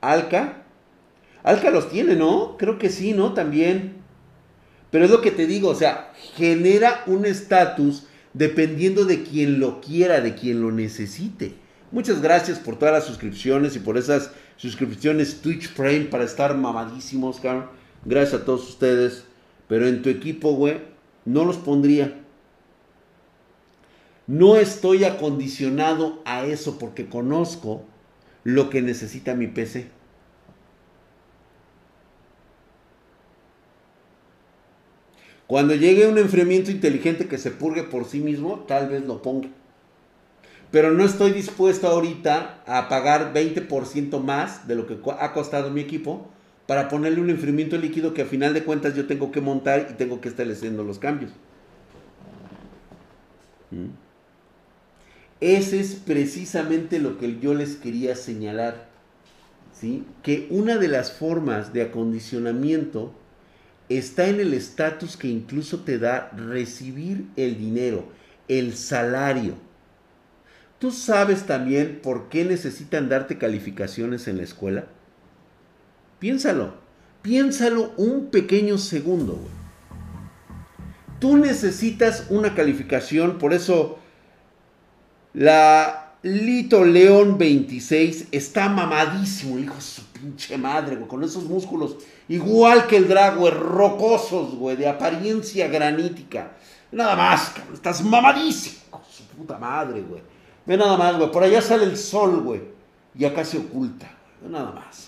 [0.00, 0.64] Alca,
[1.42, 2.56] Alca los tiene, ¿no?
[2.58, 3.32] Creo que sí, ¿no?
[3.34, 3.96] También.
[4.90, 9.80] Pero es lo que te digo, o sea, genera un estatus dependiendo de quien lo
[9.80, 11.54] quiera, de quien lo necesite.
[11.90, 17.36] Muchas gracias por todas las suscripciones y por esas suscripciones Twitch Prime para estar mamadísimos,
[17.36, 17.70] Oscar.
[18.04, 19.27] Gracias a todos ustedes.
[19.68, 20.80] Pero en tu equipo, güey,
[21.24, 22.20] no los pondría.
[24.26, 27.84] No estoy acondicionado a eso porque conozco
[28.44, 29.90] lo que necesita mi PC.
[35.46, 39.48] Cuando llegue un enfriamiento inteligente que se purgue por sí mismo, tal vez lo ponga.
[40.70, 45.80] Pero no estoy dispuesto ahorita a pagar 20% más de lo que ha costado mi
[45.80, 46.28] equipo
[46.68, 49.94] para ponerle un enfriamiento líquido que a final de cuentas yo tengo que montar y
[49.94, 51.30] tengo que estar haciendo los cambios.
[53.70, 53.86] ¿Mm?
[55.40, 58.86] Ese es precisamente lo que yo les quería señalar.
[59.72, 60.04] ¿sí?
[60.22, 63.14] Que una de las formas de acondicionamiento
[63.88, 68.04] está en el estatus que incluso te da recibir el dinero,
[68.46, 69.54] el salario.
[70.78, 74.84] ¿Tú sabes también por qué necesitan darte calificaciones en la escuela?
[76.18, 76.74] Piénsalo,
[77.22, 79.38] piénsalo un pequeño segundo.
[81.20, 83.98] Tú necesitas una calificación, por eso
[85.34, 91.98] la Lito León 26 está mamadísimo, hijo de su pinche madre, güey, con esos músculos,
[92.28, 96.52] igual que el drago, rocosos, güey, de apariencia granítica.
[96.90, 100.22] Nada más, cabrón, estás mamadísimo, su puta madre, güey.
[100.66, 102.62] Ve nada más, güey, por allá sale el sol, güey,
[103.14, 104.10] y acá se oculta,
[104.40, 105.07] güey, nada más,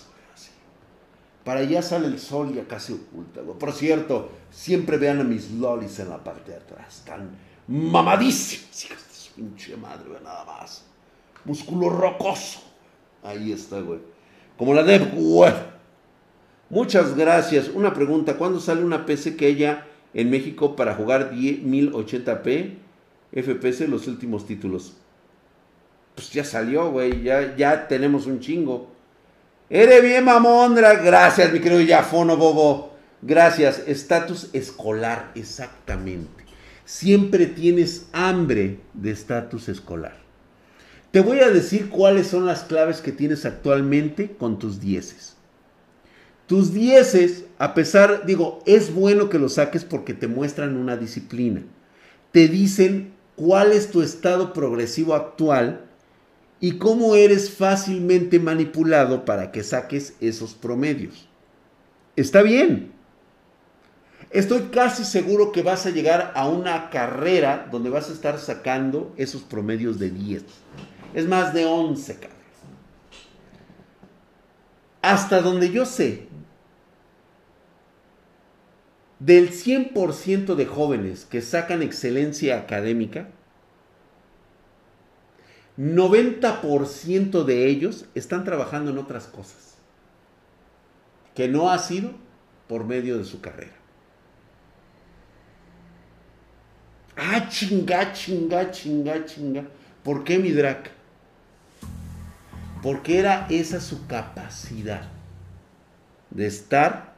[1.43, 3.41] Para allá sale el sol y acá se oculta.
[3.41, 7.31] Por cierto, siempre vean a mis lolis en la parte de atrás, están
[7.67, 10.85] mamadísimos, hijos pinche madre, güey, nada más.
[11.45, 12.59] Músculo rocoso.
[13.23, 13.99] Ahí está, güey.
[14.57, 15.53] Como la de güey.
[16.69, 17.69] Muchas gracias.
[17.69, 18.37] Una pregunta.
[18.37, 22.75] ¿Cuándo sale una PC que haya en México para jugar 1080p
[23.33, 24.93] FPS los últimos títulos?
[26.15, 27.23] Pues ya salió, güey.
[27.23, 28.90] Ya, ya tenemos un chingo.
[29.73, 30.95] Eres bien mamondra.
[30.95, 32.91] Gracias, mi querido Yafono Bobo.
[33.21, 33.81] Gracias.
[33.87, 36.43] Estatus escolar, exactamente.
[36.83, 40.17] Siempre tienes hambre de estatus escolar.
[41.11, 45.37] Te voy a decir cuáles son las claves que tienes actualmente con tus dieces.
[46.47, 51.63] Tus dieces, a pesar, digo, es bueno que los saques porque te muestran una disciplina.
[52.33, 55.85] Te dicen cuál es tu estado progresivo actual
[56.61, 61.27] y cómo eres fácilmente manipulado para que saques esos promedios.
[62.15, 62.91] Está bien.
[64.29, 69.11] Estoy casi seguro que vas a llegar a una carrera donde vas a estar sacando
[69.17, 70.43] esos promedios de 10.
[71.15, 72.31] Es más de 11, cabrón.
[75.01, 76.27] Hasta donde yo sé,
[79.17, 83.29] del 100% de jóvenes que sacan excelencia académica,
[85.77, 89.75] 90% de ellos están trabajando en otras cosas,
[91.33, 92.11] que no ha sido
[92.67, 93.73] por medio de su carrera.
[97.15, 99.65] Ah, chinga, chinga, chinga, chinga.
[100.03, 100.89] ¿Por qué mi drag?
[102.81, 105.09] Porque era esa su capacidad
[106.31, 107.13] de estar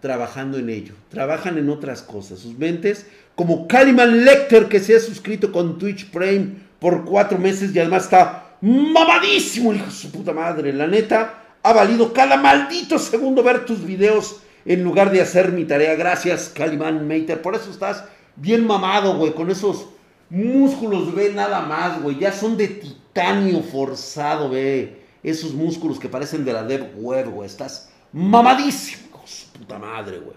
[0.00, 0.94] trabajando en ello.
[1.08, 2.40] Trabajan en otras cosas.
[2.40, 7.74] Sus mentes, como Caliman Lecter, que se ha suscrito con Twitch Prime por cuatro meses
[7.74, 10.70] y además está mamadísimo, hijo de su puta madre.
[10.70, 15.64] La neta, ha valido cada maldito segundo ver tus videos en lugar de hacer mi
[15.64, 15.94] tarea.
[15.94, 17.40] Gracias, Caliman Mater.
[17.40, 18.04] Por eso estás
[18.36, 19.86] bien mamado, güey, con esos
[20.28, 22.18] músculos, ve nada más, güey.
[22.18, 25.04] Ya son de titanio forzado, ve.
[25.22, 27.46] Esos músculos que parecen de la Dev Web, güey.
[27.46, 30.36] Estás mamadísimo, su puta madre, güey.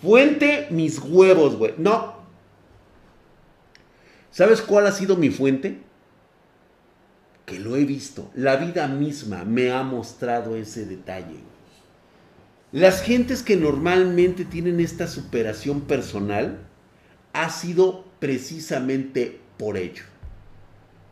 [0.00, 1.74] Fuente, mis huevos, güey.
[1.76, 2.23] No.
[4.34, 5.80] ¿Sabes cuál ha sido mi fuente?
[7.46, 8.30] Que lo he visto.
[8.34, 11.38] La vida misma me ha mostrado ese detalle.
[12.72, 16.58] Las gentes que normalmente tienen esta superación personal
[17.32, 20.02] ha sido precisamente por ello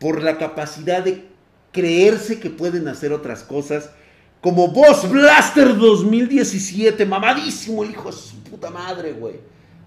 [0.03, 1.25] por la capacidad de
[1.71, 3.89] creerse que pueden hacer otras cosas,
[4.41, 9.35] como Boss Blaster 2017, mamadísimo el hijo de su puta madre, güey.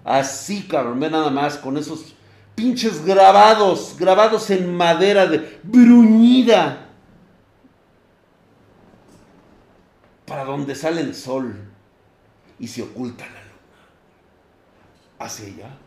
[0.03, 2.16] Así, cabrón, ve nada más, con esos
[2.57, 6.89] pinches grabados, grabados en madera de bruñida.
[10.27, 11.55] Para donde sale el sol
[12.59, 13.47] y se oculta la luna.
[15.21, 15.79] Hacia allá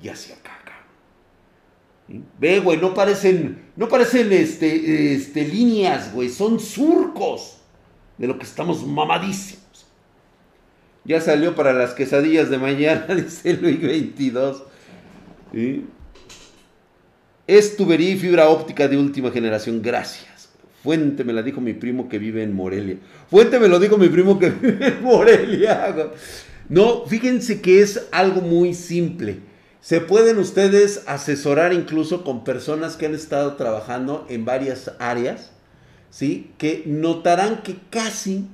[0.00, 0.58] y hacia acá.
[2.38, 7.58] Ve, güey, no parecen, no parecen este, este, líneas, güey, son surcos
[8.16, 9.86] de lo que estamos mamadísimos.
[11.04, 14.62] Ya salió para las quesadillas de mañana, dice Luis 22.
[17.46, 20.50] Es tubería y fibra óptica de última generación, gracias.
[20.82, 22.96] Fuente me la dijo mi primo que vive en Morelia.
[23.30, 26.12] Fuente me lo dijo mi primo que vive en Morelia.
[26.68, 29.48] No, fíjense que es algo muy simple
[29.80, 35.52] se pueden ustedes asesorar incluso con personas que han estado trabajando en varias áreas,
[36.10, 36.52] ¿sí?
[36.58, 38.48] Que notarán que casi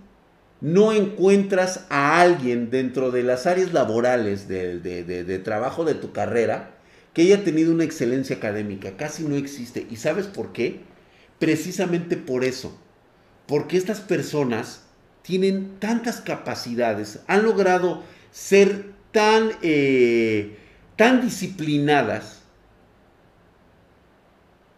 [0.60, 6.73] no encuentras a alguien dentro de las áreas laborales de, de, trabajo de tu carrera
[7.14, 8.96] que haya tenido una excelencia académica.
[8.96, 9.86] Casi no existe.
[9.90, 10.80] ¿Y sabes por qué?
[11.38, 12.78] Precisamente por eso.
[13.46, 14.82] Porque estas personas
[15.22, 19.52] tienen tantas capacidades, han logrado ser tan...
[19.62, 20.58] Eh,
[20.96, 22.42] tan disciplinadas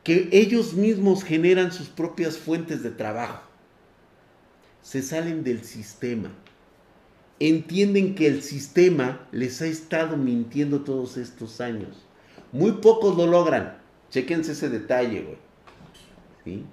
[0.03, 3.43] que ellos mismos generan sus propias fuentes de trabajo.
[4.83, 6.33] Se salen del sistema.
[7.41, 12.06] Entienden que el sistema les ha estado mintiendo todos estos años.
[12.53, 13.79] Muy pocos lo logran.
[14.11, 15.23] Chequense ese detalle,
[16.45, 16.65] güey.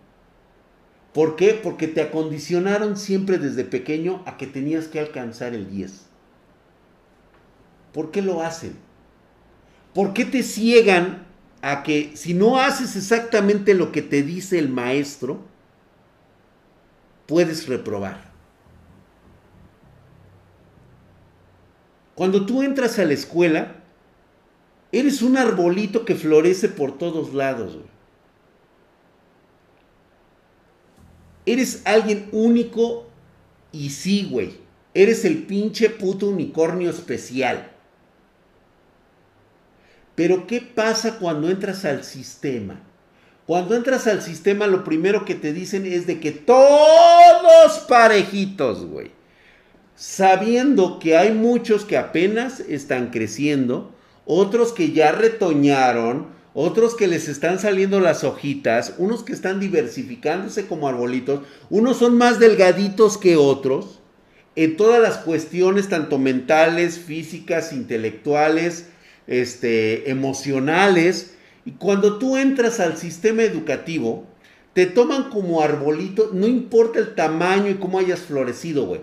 [1.14, 1.60] ¿Por qué?
[1.62, 6.08] Porque te acondicionaron siempre desde pequeño a que tenías que alcanzar el 10.
[7.92, 8.76] ¿Por qué lo hacen?
[9.94, 11.26] ¿Por qué te ciegan
[11.64, 15.40] a que si no haces exactamente lo que te dice el maestro,
[17.26, 18.34] puedes reprobar.
[22.16, 23.78] Cuando tú entras a la escuela,
[24.94, 27.78] eres un arbolito que florece por todos lados.
[31.46, 33.08] Eres alguien único
[33.72, 34.54] y sí, güey.
[34.94, 37.72] Eres el pinche puto unicornio especial.
[40.14, 42.80] Pero ¿qué pasa cuando entras al sistema?
[43.48, 49.12] Cuando entras al sistema lo primero que te dicen es de que todos parejitos, güey.
[49.96, 53.92] Sabiendo que hay muchos que apenas están creciendo,
[54.26, 60.68] otros que ya retoñaron, otros que les están saliendo las hojitas, unos que están diversificándose
[60.68, 64.00] como arbolitos, unos son más delgaditos que otros,
[64.56, 68.88] en todas las cuestiones, tanto mentales, físicas, intelectuales,
[69.26, 71.34] este, emocionales.
[71.66, 74.28] Y cuando tú entras al sistema educativo,
[74.74, 79.02] te toman como arbolito, no importa el tamaño y cómo hayas florecido, güey.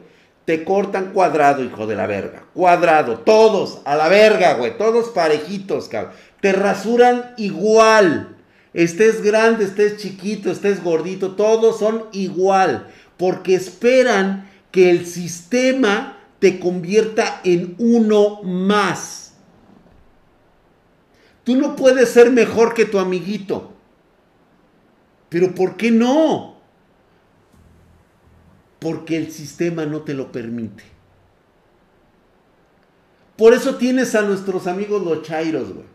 [0.50, 2.42] Te cortan cuadrado, hijo de la verga.
[2.54, 4.76] Cuadrado, todos a la verga, güey.
[4.76, 6.12] Todos parejitos, cabrón.
[6.40, 8.36] Te rasuran igual.
[8.74, 12.88] Estés grande, estés chiquito, estés gordito, todos son igual.
[13.16, 19.34] Porque esperan que el sistema te convierta en uno más.
[21.44, 23.70] Tú no puedes ser mejor que tu amiguito.
[25.28, 26.59] Pero ¿por qué no?
[28.80, 30.82] Porque el sistema no te lo permite.
[33.36, 35.86] Por eso tienes a nuestros amigos los chairos, güey.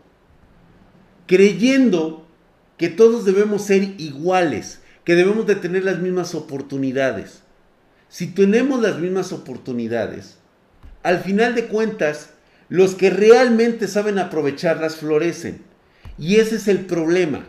[1.28, 2.26] Creyendo
[2.78, 7.42] que todos debemos ser iguales, que debemos de tener las mismas oportunidades.
[8.10, 10.38] Si tenemos las mismas oportunidades,
[11.04, 12.32] al final de cuentas,
[12.68, 15.62] los que realmente saben aprovecharlas florecen.
[16.18, 17.46] Y ese es el problema.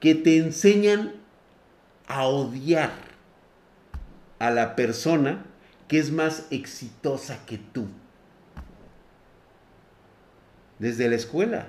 [0.00, 1.14] Que te enseñan
[2.12, 2.92] a odiar
[4.38, 5.44] a la persona
[5.88, 7.86] que es más exitosa que tú.
[10.78, 11.66] Desde la escuela.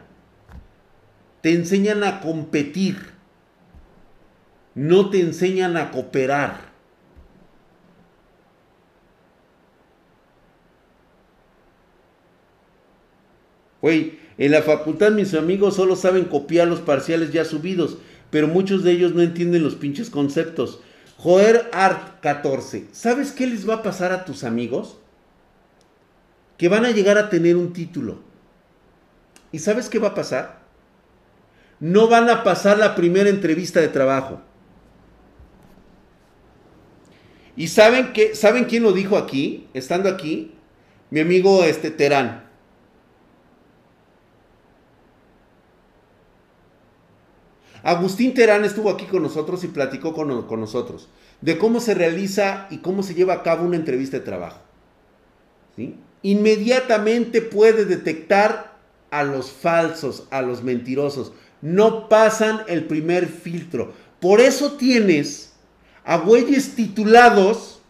[1.41, 3.11] Te enseñan a competir.
[4.75, 6.73] No te enseñan a cooperar.
[14.37, 17.97] En la facultad mis amigos solo saben copiar los parciales ya subidos,
[18.33, 20.79] pero muchos de ellos no entienden los pinches conceptos.
[21.17, 24.97] Joer Art 14, ¿sabes qué les va a pasar a tus amigos?
[26.57, 28.21] Que van a llegar a tener un título.
[29.51, 30.61] ¿Y sabes qué va a pasar?
[31.79, 34.41] No van a pasar la primera entrevista de trabajo.
[37.55, 39.67] ¿Y saben, qué, saben quién lo dijo aquí?
[39.75, 40.55] Estando aquí,
[41.11, 42.49] mi amigo este Terán.
[47.83, 50.29] Agustín Terán estuvo aquí con nosotros y platicó con,
[50.59, 51.09] nosotros
[51.41, 54.59] de cómo se realiza y cómo se lleva a cabo una entrevista de trabajo.
[56.21, 58.77] Inmediatamente puede detectar
[59.11, 61.33] a los falsos, a los mentirosos.
[61.61, 63.91] No pasan el primer filtro.
[64.21, 65.51] Por eso tienes
[66.05, 67.81] a güeyes titulados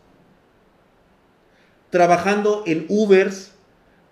[1.92, 3.52] trabajando en Ubers,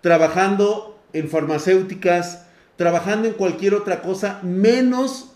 [0.00, 2.46] trabajando en farmacéuticas,
[2.76, 5.31] trabajando en cualquier otra cosa, menos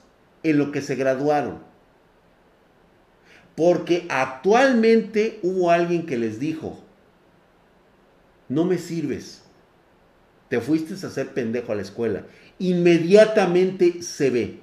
[0.51, 1.59] en lo que se graduaron.
[3.55, 6.83] Porque actualmente hubo alguien que les dijo,
[8.49, 9.43] no me sirves,
[10.49, 12.27] te fuiste a hacer pendejo a la escuela.
[12.59, 14.61] Inmediatamente se ve.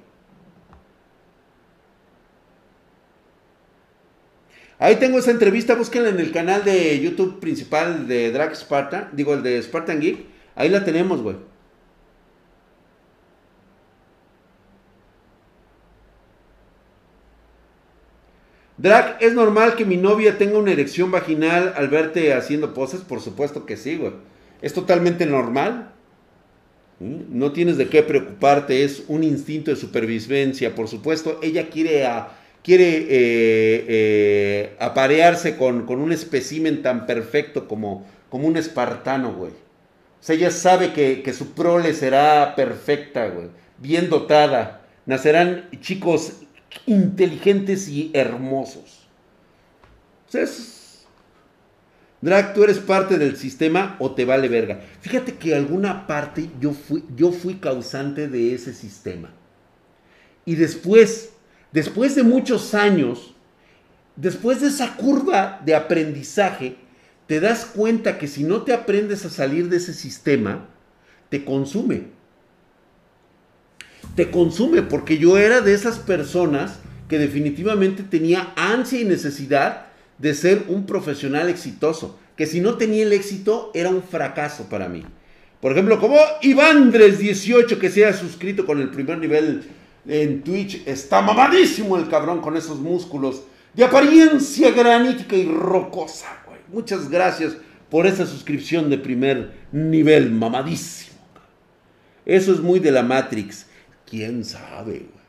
[4.78, 9.34] Ahí tengo esa entrevista, búsquenla en el canal de YouTube principal de Drag Sparta, digo
[9.34, 10.26] el de Spartan Geek.
[10.56, 11.36] Ahí la tenemos, güey.
[18.76, 23.00] Drag, ¿es normal que mi novia tenga una erección vaginal al verte haciendo poses?
[23.00, 24.12] Por supuesto que sí, güey.
[24.62, 25.92] Es totalmente normal.
[26.98, 31.38] No tienes de qué preocuparte, es un instinto de supervivencia, por supuesto.
[31.42, 32.04] Ella quiere,
[32.62, 39.50] quiere eh, eh, aparearse con, un espécimen tan perfecto como, como un espartano, güey.
[39.50, 43.48] O sea, ella sabe que, que su prole será perfecta, güey.
[43.78, 44.80] bien dotada.
[45.06, 46.43] Nacerán chicos
[46.86, 49.08] inteligentes y hermosos.
[52.20, 54.80] Drag, tú eres parte del sistema o te vale verga.
[55.02, 59.30] Fíjate que alguna parte yo fui, yo fui causante de ese sistema.
[60.46, 61.34] Y después,
[61.70, 63.34] después de muchos años,
[64.16, 66.76] después de esa curva de aprendizaje,
[67.26, 70.68] te das cuenta que si no te aprendes a salir de ese sistema,
[71.28, 72.13] te consume.
[74.14, 76.78] Te consume porque yo era de esas personas
[77.08, 79.86] que definitivamente tenía ansia y necesidad
[80.18, 84.88] de ser un profesional exitoso, que si no tenía el éxito era un fracaso para
[84.88, 85.04] mí.
[85.60, 89.64] Por ejemplo, como Ivandres18 que se ha suscrito con el primer nivel
[90.06, 93.42] en Twitch, está mamadísimo el cabrón con esos músculos
[93.72, 96.60] de apariencia granítica y rocosa, güey.
[96.72, 97.56] Muchas gracias
[97.90, 101.18] por esa suscripción de primer nivel, mamadísimo.
[102.26, 103.66] Eso es muy de la Matrix.
[104.14, 105.24] ¿Quién sabe, güey?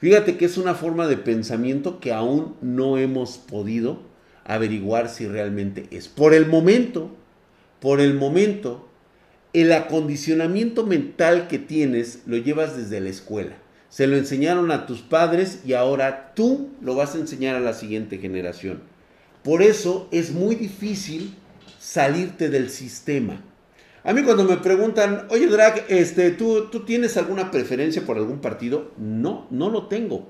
[0.00, 4.00] Fíjate que es una forma de pensamiento que aún no hemos podido
[4.42, 6.08] averiguar si realmente es.
[6.08, 7.12] Por el momento,
[7.78, 8.88] por el momento,
[9.52, 13.56] el acondicionamiento mental que tienes lo llevas desde la escuela.
[13.90, 17.74] Se lo enseñaron a tus padres y ahora tú lo vas a enseñar a la
[17.74, 18.80] siguiente generación.
[19.44, 21.36] Por eso es muy difícil
[21.78, 23.40] salirte del sistema.
[24.02, 28.40] A mí cuando me preguntan, oye Drag, este, ¿tú, ¿tú tienes alguna preferencia por algún
[28.40, 28.92] partido?
[28.96, 30.26] No, no lo tengo.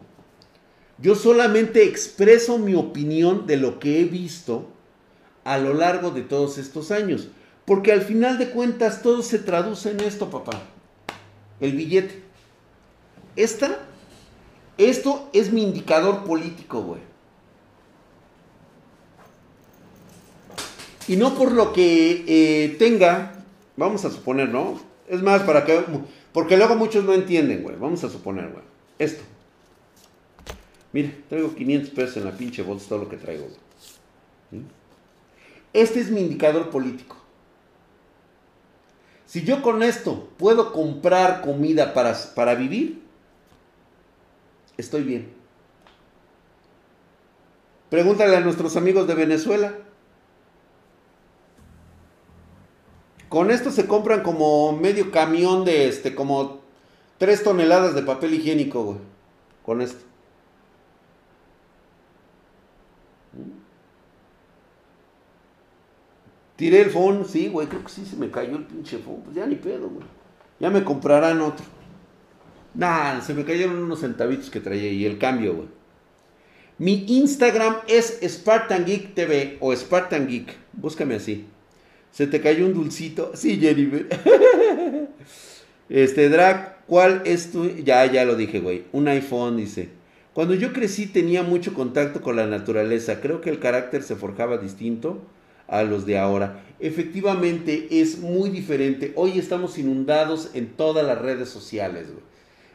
[0.98, 4.68] Yo solamente expreso mi opinión de lo que he visto
[5.44, 7.28] a lo largo de todos estos años.
[7.64, 10.60] Porque al final de cuentas todo se traduce en esto, papá.
[11.60, 12.22] El billete.
[13.36, 13.78] Esta,
[14.76, 17.00] esto es mi indicador político, güey.
[21.06, 23.39] Y no por lo que eh, tenga
[23.80, 24.78] Vamos a suponer, ¿no?
[25.08, 25.82] Es más, para que.
[26.34, 27.76] Porque luego muchos no entienden, güey.
[27.76, 28.62] Vamos a suponer, güey.
[28.98, 29.22] Esto.
[30.92, 33.46] Mire, traigo 500 pesos en la pinche bolsa, todo lo que traigo.
[35.72, 37.16] Este es mi indicador político.
[39.24, 43.00] Si yo con esto puedo comprar comida para, para vivir,
[44.76, 45.32] estoy bien.
[47.88, 49.72] Pregúntale a nuestros amigos de Venezuela.
[53.30, 56.62] Con esto se compran como medio camión de este, como
[57.16, 58.98] tres toneladas de papel higiénico, güey.
[59.64, 60.04] Con esto.
[66.56, 69.22] Tiré el phone, sí, güey, creo que sí se me cayó el pinche phone.
[69.22, 70.04] Pues ya ni pedo, güey.
[70.58, 71.64] Ya me comprarán otro.
[72.74, 75.68] Nah, se me cayeron unos centavitos que traía y el cambio, güey.
[76.78, 80.56] Mi Instagram es Spartan Geek TV o Spartan Geek.
[80.72, 81.46] Búscame así.
[82.12, 83.32] Se te cayó un dulcito.
[83.34, 84.06] Sí, Jennifer.
[85.88, 87.68] este, Drag, ¿cuál es tu...?
[87.76, 88.84] Ya, ya lo dije, güey.
[88.92, 89.88] Un iPhone, dice.
[90.34, 93.20] Cuando yo crecí tenía mucho contacto con la naturaleza.
[93.20, 95.22] Creo que el carácter se forjaba distinto
[95.68, 96.64] a los de ahora.
[96.80, 99.12] Efectivamente, es muy diferente.
[99.14, 102.24] Hoy estamos inundados en todas las redes sociales, güey.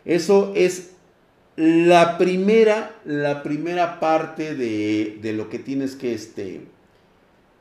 [0.06, 0.92] Eso es
[1.56, 6.62] la primera, la primera parte de, de lo que tienes que, este,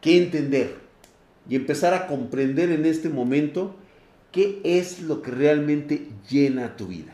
[0.00, 0.83] que entender
[1.48, 3.74] y empezar a comprender en este momento
[4.32, 7.12] qué es lo que realmente llena tu vida.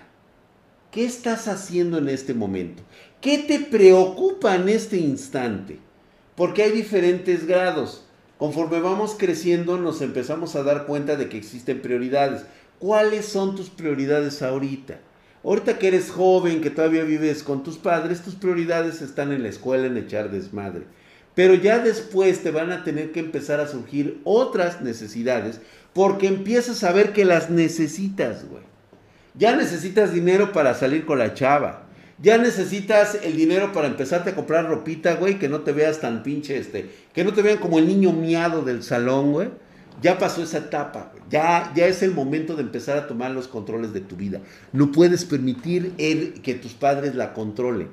[0.91, 2.83] ¿Qué estás haciendo en este momento?
[3.21, 5.79] ¿Qué te preocupa en este instante?
[6.35, 8.05] Porque hay diferentes grados.
[8.39, 12.45] Conforme vamos creciendo nos empezamos a dar cuenta de que existen prioridades.
[12.79, 14.99] ¿Cuáles son tus prioridades ahorita?
[15.45, 19.49] Ahorita que eres joven, que todavía vives con tus padres, tus prioridades están en la
[19.49, 20.85] escuela, en echar desmadre.
[21.41, 25.63] Pero ya después te van a tener que empezar a surgir otras necesidades
[25.95, 28.63] porque empiezas a ver que las necesitas, güey.
[29.39, 31.87] Ya necesitas dinero para salir con la chava.
[32.21, 36.23] Ya necesitas el dinero para empezarte a comprar ropita, güey, que no te veas tan
[36.23, 39.49] pinche, este, que no te vean como el niño miado del salón, güey.
[40.03, 43.95] Ya pasó esa etapa, ya, ya es el momento de empezar a tomar los controles
[43.95, 44.43] de tu vida.
[44.75, 45.95] No puedes permitir
[46.43, 47.89] que tus padres la controlen,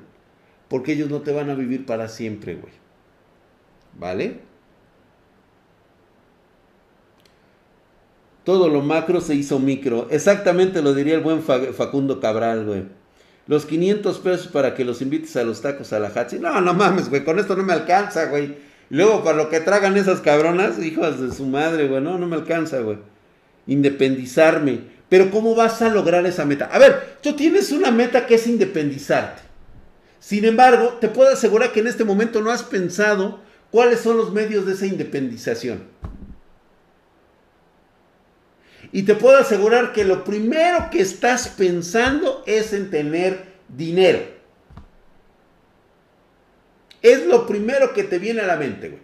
[0.68, 2.87] porque ellos no te van a vivir para siempre, güey.
[3.98, 4.40] ¿Vale?
[8.44, 10.08] Todo lo macro se hizo micro.
[10.10, 12.84] Exactamente lo diría el buen Facundo Cabral, güey.
[13.46, 16.38] Los 500 pesos para que los invites a los tacos a la Hatsi.
[16.38, 17.24] No, no mames, güey.
[17.24, 18.56] Con esto no me alcanza, güey.
[18.90, 22.00] luego para lo que tragan esas cabronas, hijas de su madre, güey.
[22.00, 22.98] No, no me alcanza, güey.
[23.66, 24.80] Independizarme.
[25.08, 26.70] Pero ¿cómo vas a lograr esa meta?
[26.72, 29.42] A ver, tú tienes una meta que es independizarte.
[30.20, 34.32] Sin embargo, te puedo asegurar que en este momento no has pensado ¿Cuáles son los
[34.32, 35.84] medios de esa independización?
[38.92, 44.20] Y te puedo asegurar que lo primero que estás pensando es en tener dinero.
[47.02, 49.02] Es lo primero que te viene a la mente, güey.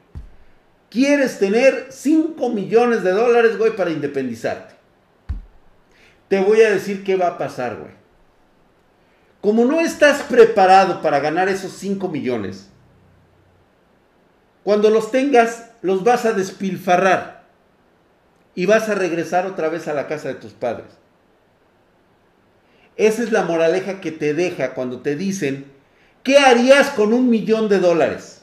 [0.89, 4.75] Quieres tener 5 millones de dólares, güey, para independizarte.
[6.29, 7.93] Te voy a decir qué va a pasar, güey.
[9.41, 12.71] Como no estás preparado para ganar esos 5 millones,
[14.65, 17.45] cuando los tengas, los vas a despilfarrar
[18.55, 20.87] y vas a regresar otra vez a la casa de tus padres.
[22.97, 25.71] Esa es la moraleja que te deja cuando te dicen,
[26.23, 28.41] ¿qué harías con un millón de dólares?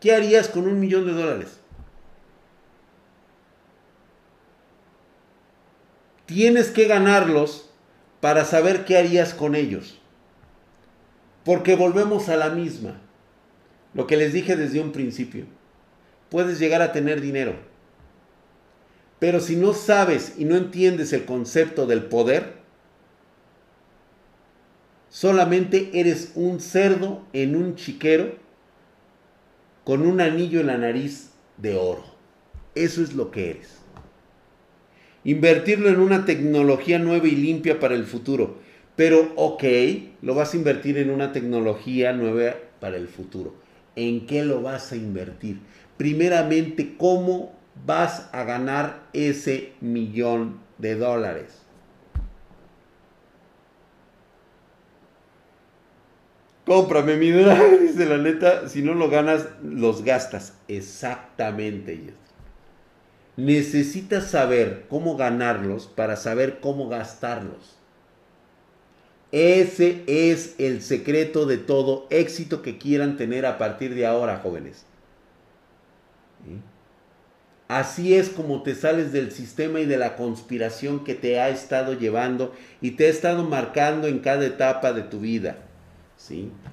[0.00, 1.60] ¿Qué harías con un millón de dólares?
[6.26, 7.67] Tienes que ganarlos
[8.20, 9.98] para saber qué harías con ellos.
[11.44, 13.00] Porque volvemos a la misma.
[13.94, 15.46] Lo que les dije desde un principio.
[16.30, 17.54] Puedes llegar a tener dinero.
[19.18, 22.58] Pero si no sabes y no entiendes el concepto del poder,
[25.08, 28.36] solamente eres un cerdo en un chiquero
[29.84, 32.04] con un anillo en la nariz de oro.
[32.74, 33.77] Eso es lo que eres.
[35.28, 38.56] Invertirlo en una tecnología nueva y limpia para el futuro.
[38.96, 39.62] Pero, ok,
[40.22, 43.54] lo vas a invertir en una tecnología nueva para el futuro.
[43.94, 45.58] ¿En qué lo vas a invertir?
[45.98, 47.52] Primeramente, ¿cómo
[47.84, 51.60] vas a ganar ese millón de dólares?
[56.64, 58.66] Cómprame mi drag, dice la neta.
[58.66, 60.54] Si no lo ganas, los gastas.
[60.68, 62.14] Exactamente.
[63.38, 67.76] Necesitas saber cómo ganarlos para saber cómo gastarlos.
[69.30, 74.84] Ese es el secreto de todo éxito que quieran tener a partir de ahora, jóvenes.
[77.68, 81.92] Así es como te sales del sistema y de la conspiración que te ha estado
[81.92, 85.58] llevando y te ha estado marcando en cada etapa de tu vida.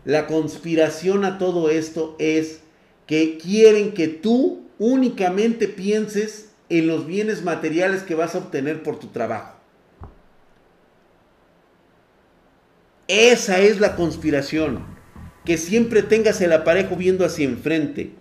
[0.03, 2.61] La conspiración a todo esto es
[3.05, 8.99] que quieren que tú únicamente pienses en los bienes materiales que vas a obtener por
[8.99, 9.57] tu trabajo.
[13.07, 14.83] Esa es la conspiración.
[15.43, 18.13] Que siempre tengas el aparejo viendo hacia enfrente.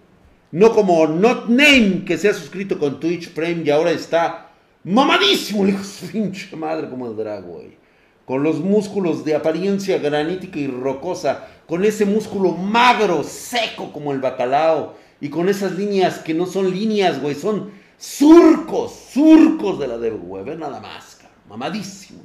[0.50, 4.50] No como Not Name que se ha suscrito con Twitch Prime y ahora está
[4.84, 7.62] mamadísimo, hijo de pinche madre como el drago,
[8.24, 14.20] con los músculos de apariencia granítica y rocosa, con ese músculo magro, seco como el
[14.20, 19.98] bacalao, y con esas líneas que no son líneas, güey, son surcos, surcos de la
[19.98, 22.22] de güey, nada más, mamadísimo.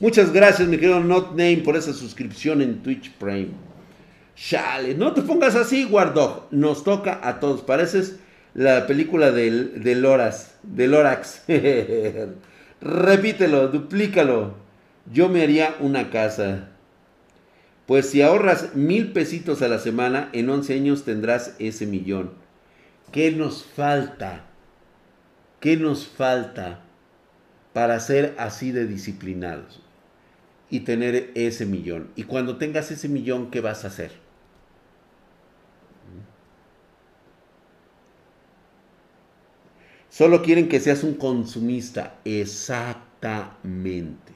[0.00, 3.50] Muchas gracias, mi querido Not Name, por esa suscripción en Twitch Prime.
[4.36, 6.48] Chale, no te pongas así, Guardog.
[6.50, 7.62] Nos toca a todos.
[7.62, 8.16] Pareces
[8.54, 10.02] la película del, del.
[12.80, 14.64] Repítelo, duplícalo
[15.12, 16.68] yo me haría una casa.
[17.86, 22.30] Pues si ahorras mil pesitos a la semana, en 11 años tendrás ese millón.
[23.14, 24.44] ¿Qué nos falta?
[25.60, 26.80] ¿Qué nos falta
[27.72, 29.80] para ser así de disciplinados?
[30.68, 32.10] Y tener ese millón.
[32.16, 34.10] Y cuando tengas ese millón, ¿qué vas a hacer?
[40.10, 42.18] Solo quieren que seas un consumista.
[42.24, 44.32] Exactamente.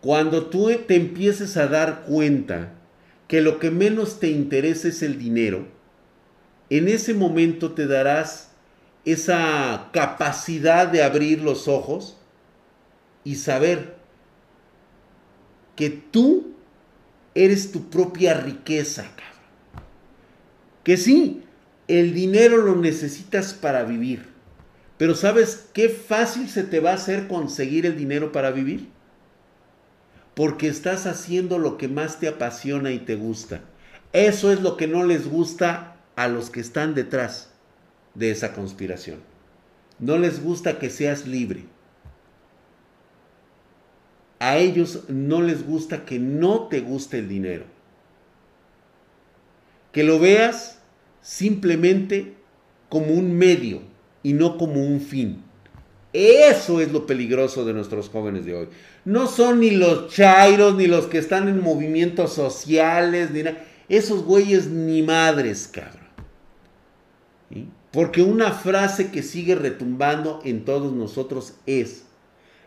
[0.00, 2.72] Cuando tú te empieces a dar cuenta
[3.28, 5.76] que lo que menos te interesa es el dinero,
[6.70, 8.50] en ese momento te darás
[9.04, 12.16] esa capacidad de abrir los ojos
[13.24, 13.96] y saber
[15.76, 16.54] que tú
[17.34, 19.06] eres tu propia riqueza,
[20.82, 21.42] Que sí,
[21.88, 24.28] el dinero lo necesitas para vivir,
[24.96, 28.88] pero ¿sabes qué fácil se te va a hacer conseguir el dinero para vivir?
[30.36, 33.62] porque estás haciendo lo que más te apasiona y te gusta.
[34.12, 37.50] Eso es lo que no les gusta a los que están detrás
[38.14, 39.20] de esa conspiración.
[39.98, 41.64] No les gusta que seas libre.
[44.38, 47.64] A ellos no les gusta que no te guste el dinero.
[49.92, 50.80] Que lo veas
[51.22, 52.34] simplemente
[52.88, 53.82] como un medio
[54.22, 55.42] y no como un fin.
[56.12, 58.68] Eso es lo peligroso de nuestros jóvenes de hoy
[59.06, 63.64] no son ni los chairos, ni los que están en movimientos sociales, ni nada.
[63.88, 66.05] Esos güeyes ni madres, cabrón.
[67.92, 72.04] Porque una frase que sigue retumbando en todos nosotros es,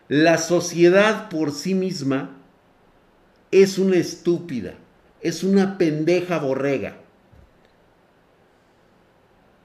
[0.07, 2.37] la sociedad por sí misma
[3.51, 4.75] es una estúpida,
[5.21, 6.97] es una pendeja borrega.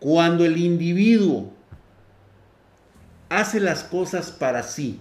[0.00, 1.52] Cuando el individuo
[3.30, 5.00] hace las cosas para sí,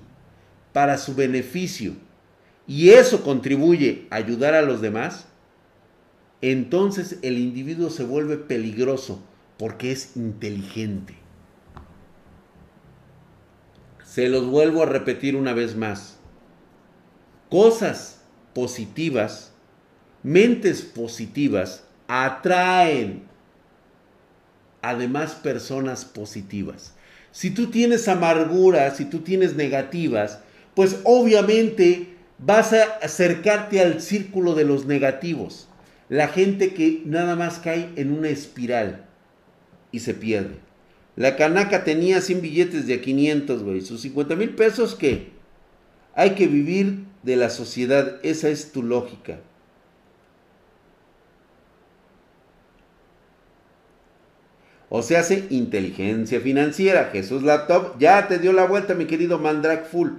[0.72, 1.94] para su beneficio,
[2.66, 5.26] y eso contribuye a ayudar a los demás,
[6.42, 9.22] entonces el individuo se vuelve peligroso
[9.58, 11.16] porque es inteligente.
[14.04, 16.18] Se los vuelvo a repetir una vez más.
[17.50, 18.22] Cosas
[18.54, 19.54] positivas,
[20.22, 23.24] mentes positivas, atraen
[24.82, 26.94] además personas positivas.
[27.32, 30.40] Si tú tienes amarguras, si tú tienes negativas,
[30.76, 35.68] pues obviamente vas a acercarte al círculo de los negativos.
[36.10, 39.06] La gente que nada más cae en una espiral
[39.94, 40.56] y se pierde.
[41.16, 43.82] La canaca tenía 100 billetes de a 500, güey.
[43.82, 45.30] Sus 50 mil pesos, ¿qué?
[46.16, 48.20] Hay que vivir de la sociedad.
[48.24, 49.40] Esa es tu lógica.
[54.90, 57.10] O se hace inteligencia financiera.
[57.12, 60.10] Jesús Laptop ya te dio la vuelta, mi querido Mandrag Full.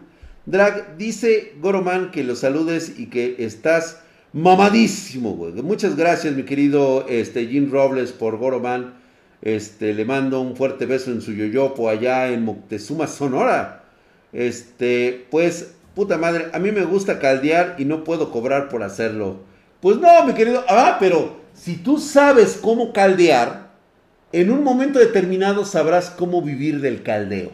[0.46, 4.00] Drag, dice Goroman que lo saludes y que estás
[4.32, 5.52] mamadísimo, güey.
[5.54, 9.03] Muchas gracias, mi querido este, Jim Robles, por Goroman.
[9.44, 13.84] Este, le mando un fuerte beso en su yoyopo allá en Moctezuma, Sonora.
[14.32, 19.40] Este, pues, puta madre, a mí me gusta caldear y no puedo cobrar por hacerlo.
[19.80, 20.64] Pues no, mi querido.
[20.66, 23.70] Ah, pero si tú sabes cómo caldear
[24.32, 27.52] en un momento determinado sabrás cómo vivir del caldeo.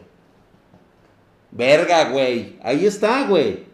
[1.50, 2.56] Verga, güey.
[2.62, 3.64] Ahí está, güey.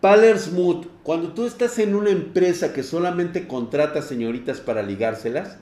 [0.00, 5.58] Palersmouth, cuando tú estás en una empresa que solamente contrata señoritas para ligárselas,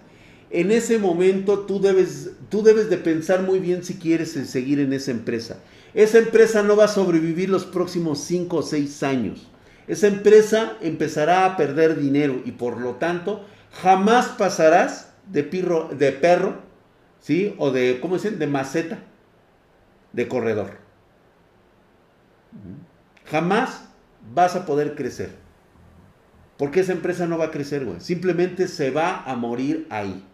[0.51, 4.93] en ese momento tú debes, tú debes de pensar muy bien si quieres seguir en
[4.93, 5.59] esa empresa.
[5.93, 9.49] Esa empresa no va a sobrevivir los próximos 5 o 6 años.
[9.89, 13.45] Esa empresa empezará a perder dinero y por lo tanto
[13.83, 16.57] jamás pasarás de, pirro, de perro,
[17.21, 17.55] ¿sí?
[17.59, 18.39] O de, ¿cómo dicen?
[18.39, 19.01] De maceta,
[20.13, 20.79] de corredor.
[23.27, 23.88] Jamás
[24.35, 25.31] vas a poder crecer.
[26.57, 28.01] Porque esa empresa no va a crecer, güey.
[28.01, 30.25] Simplemente se va a morir ahí.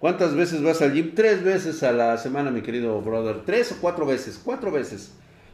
[0.00, 1.14] ¿Cuántas veces vas al gym?
[1.14, 3.44] Tres veces a la semana, mi querido brother.
[3.44, 4.40] Tres o cuatro veces.
[4.42, 5.12] Cuatro veces.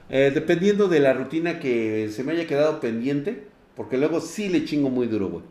[0.08, 3.48] Eh, dependiendo de la rutina que se me haya quedado pendiente.
[3.74, 5.44] Porque luego sí le chingo muy duro, güey.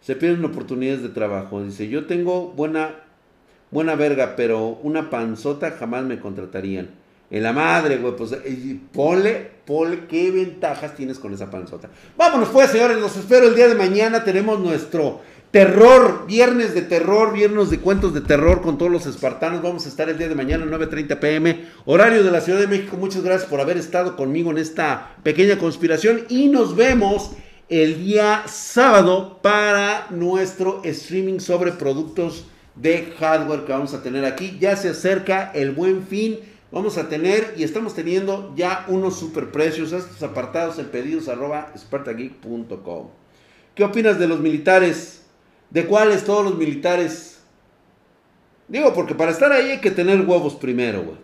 [0.00, 1.62] Se pierden oportunidades de trabajo.
[1.62, 3.04] Dice, yo tengo buena,
[3.70, 6.90] buena verga, pero una panzota jamás me contratarían.
[7.32, 8.36] En la madre, güey, pues
[8.92, 11.88] ponle, ponle qué ventajas tienes con esa panzota.
[12.16, 14.22] Vámonos pues, señores, los espero el día de mañana.
[14.22, 15.22] Tenemos nuestro
[15.52, 19.60] Terror, viernes de terror, viernes de cuentos de terror con todos los espartanos.
[19.60, 22.96] Vamos a estar el día de mañana 9.30 pm, horario de la Ciudad de México.
[22.96, 27.32] Muchas gracias por haber estado conmigo en esta pequeña conspiración y nos vemos
[27.68, 34.56] el día sábado para nuestro streaming sobre productos de hardware que vamos a tener aquí.
[34.58, 36.38] Ya se acerca el buen fin.
[36.72, 39.92] Vamos a tener y estamos teniendo ya unos super precios.
[39.92, 43.08] Estos apartados en pedidos arroba spartageek.com.
[43.74, 45.22] ¿Qué opinas de los militares?
[45.68, 47.40] ¿De cuáles todos los militares?
[48.68, 51.18] Digo, porque para estar ahí hay que tener huevos primero, güey.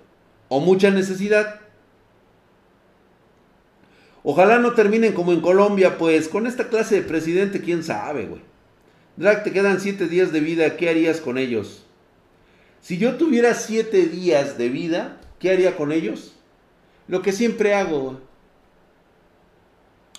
[0.49, 1.61] O mucha necesidad.
[4.23, 8.43] Ojalá no terminen como en Colombia, pues con esta clase de presidente, quién sabe, güey.
[9.16, 11.87] Drag, te quedan siete días de vida, ¿qué harías con ellos?
[12.83, 16.35] Si yo tuviera siete días de vida, ¿qué haría con ellos?
[17.06, 18.20] Lo que siempre hago.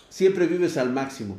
[0.10, 1.38] Siempre vives al máximo.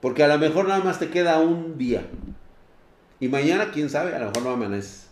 [0.00, 2.06] Porque a lo mejor nada más te queda un día.
[3.20, 5.08] Y mañana, quién sabe, a lo mejor no amaneces.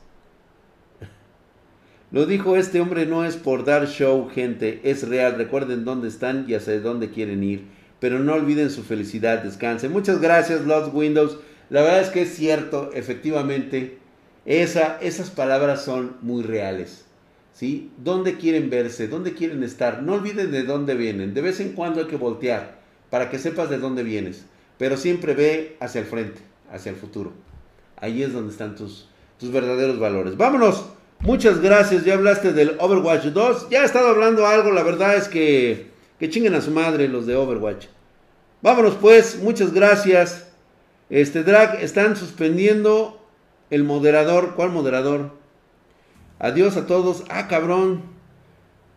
[2.10, 5.36] Lo dijo este hombre, no es por dar show, gente, es real.
[5.36, 7.64] Recuerden dónde están y hacia dónde quieren ir.
[8.00, 9.92] Pero no olviden su felicidad, descansen.
[9.92, 11.38] Muchas gracias, Lost Windows.
[11.70, 13.98] La verdad es que es cierto, efectivamente,
[14.44, 17.04] esa, esas palabras son muy reales.
[17.52, 17.92] ¿Sí?
[17.98, 19.08] ¿Dónde quieren verse?
[19.08, 20.02] ¿Dónde quieren estar?
[20.02, 21.34] No olviden de dónde vienen.
[21.34, 24.46] De vez en cuando hay que voltear para que sepas de dónde vienes
[24.82, 27.32] pero siempre ve hacia el frente, hacia el futuro.
[27.96, 29.08] Ahí es donde están tus,
[29.38, 30.36] tus verdaderos valores.
[30.36, 30.86] Vámonos.
[31.20, 32.04] Muchas gracias.
[32.04, 33.68] Ya hablaste del Overwatch 2.
[33.70, 34.72] Ya he estado hablando algo.
[34.72, 37.86] La verdad es que, que chinguen a su madre los de Overwatch.
[38.60, 39.38] Vámonos pues.
[39.40, 40.48] Muchas gracias.
[41.10, 43.21] Este drag están suspendiendo
[43.72, 44.52] el moderador.
[44.54, 45.32] ¿Cuál moderador?
[46.38, 47.24] Adiós a todos.
[47.30, 48.02] Ah, cabrón.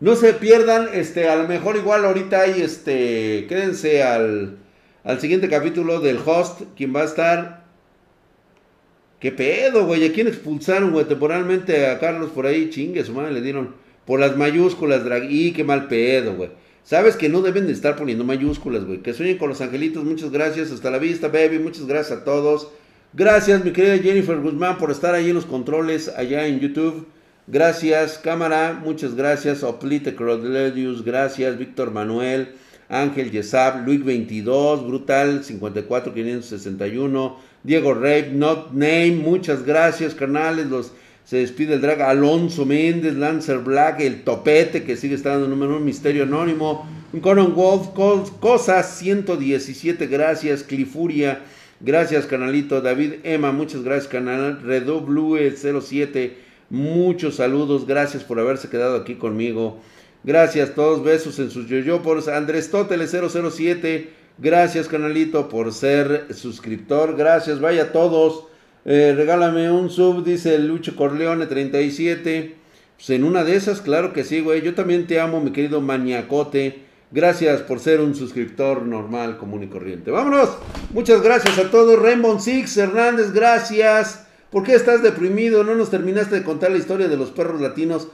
[0.00, 4.58] No se pierdan, este, a lo mejor igual ahorita hay, este, quédense al,
[5.02, 7.64] al siguiente capítulo del host, quien va a estar.
[9.18, 10.06] ¿Qué pedo, güey?
[10.06, 11.06] ¿A quién expulsaron, güey?
[11.06, 13.74] Temporalmente a Carlos por ahí, chingue, su madre le dieron
[14.04, 15.30] por las mayúsculas, drag.
[15.30, 16.50] Y qué mal pedo, güey.
[16.84, 18.98] Sabes que no deben de estar poniendo mayúsculas, güey.
[18.98, 20.04] Que sueñen con los angelitos.
[20.04, 20.70] Muchas gracias.
[20.70, 21.58] Hasta la vista, baby.
[21.58, 22.68] Muchas gracias a todos.
[23.16, 27.06] Gracias, mi querida Jennifer Guzmán, por estar ahí en los controles allá en YouTube.
[27.46, 28.78] Gracias, cámara.
[28.84, 29.62] Muchas gracias.
[29.62, 31.02] Oplite Crodledius.
[31.02, 32.48] Gracias, Víctor Manuel.
[32.90, 40.66] Ángel Yesab, Luis 22, Brutal 54 561, Diego Rey, Not Name, muchas gracias, carnales.
[40.66, 40.92] Los,
[41.24, 45.80] se despide el drag Alonso Méndez, Lancer Black, el topete que sigue estando número uno,
[45.80, 46.86] Misterio Anónimo,
[47.22, 47.88] Conan Wolf,
[48.40, 51.40] Cosas 117, gracias, Clifuria,
[51.80, 54.58] gracias, canalito, David Emma, muchas gracias, canal,
[55.06, 56.36] Blue 07,
[56.70, 59.80] muchos saludos, gracias por haberse quedado aquí conmigo.
[60.26, 62.26] Gracias, todos besos en sus yoyopos.
[62.26, 64.10] Andrés Tóteles 007.
[64.38, 67.16] Gracias, canalito, por ser suscriptor.
[67.16, 68.48] Gracias, vaya todos.
[68.84, 72.56] Eh, regálame un sub, dice Lucho Corleone 37.
[72.96, 74.62] Pues en una de esas, claro que sí, güey.
[74.62, 76.85] Yo también te amo, mi querido maniacote.
[77.12, 80.10] Gracias por ser un suscriptor normal, común y corriente.
[80.10, 80.50] Vámonos.
[80.92, 82.00] Muchas gracias a todos.
[82.00, 84.26] Rainbow Six Hernández, gracias.
[84.50, 85.62] ¿Por qué estás deprimido?
[85.62, 88.08] No nos terminaste de contar la historia de los perros latinos.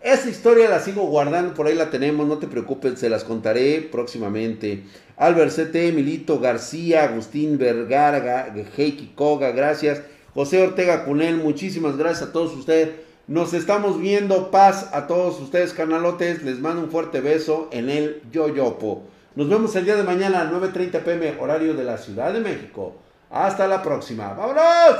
[0.00, 3.80] Esa historia la sigo guardando, por ahí la tenemos, no te preocupes, se las contaré
[3.80, 4.84] próximamente.
[5.16, 10.02] Albert CT, Milito García, Agustín Vergara, Heiki Koga, gracias.
[10.34, 12.90] José Ortega Cunel, muchísimas gracias a todos ustedes.
[13.28, 16.42] Nos estamos viendo, paz a todos ustedes, canalotes.
[16.44, 19.02] Les mando un fuerte beso en el Yoyopo.
[19.34, 22.94] Nos vemos el día de mañana a 9.30 pm, horario de la Ciudad de México.
[23.28, 24.32] Hasta la próxima.
[24.32, 24.96] ¡Vámonos!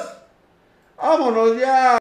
[0.99, 1.98] ¡Vámonos ya!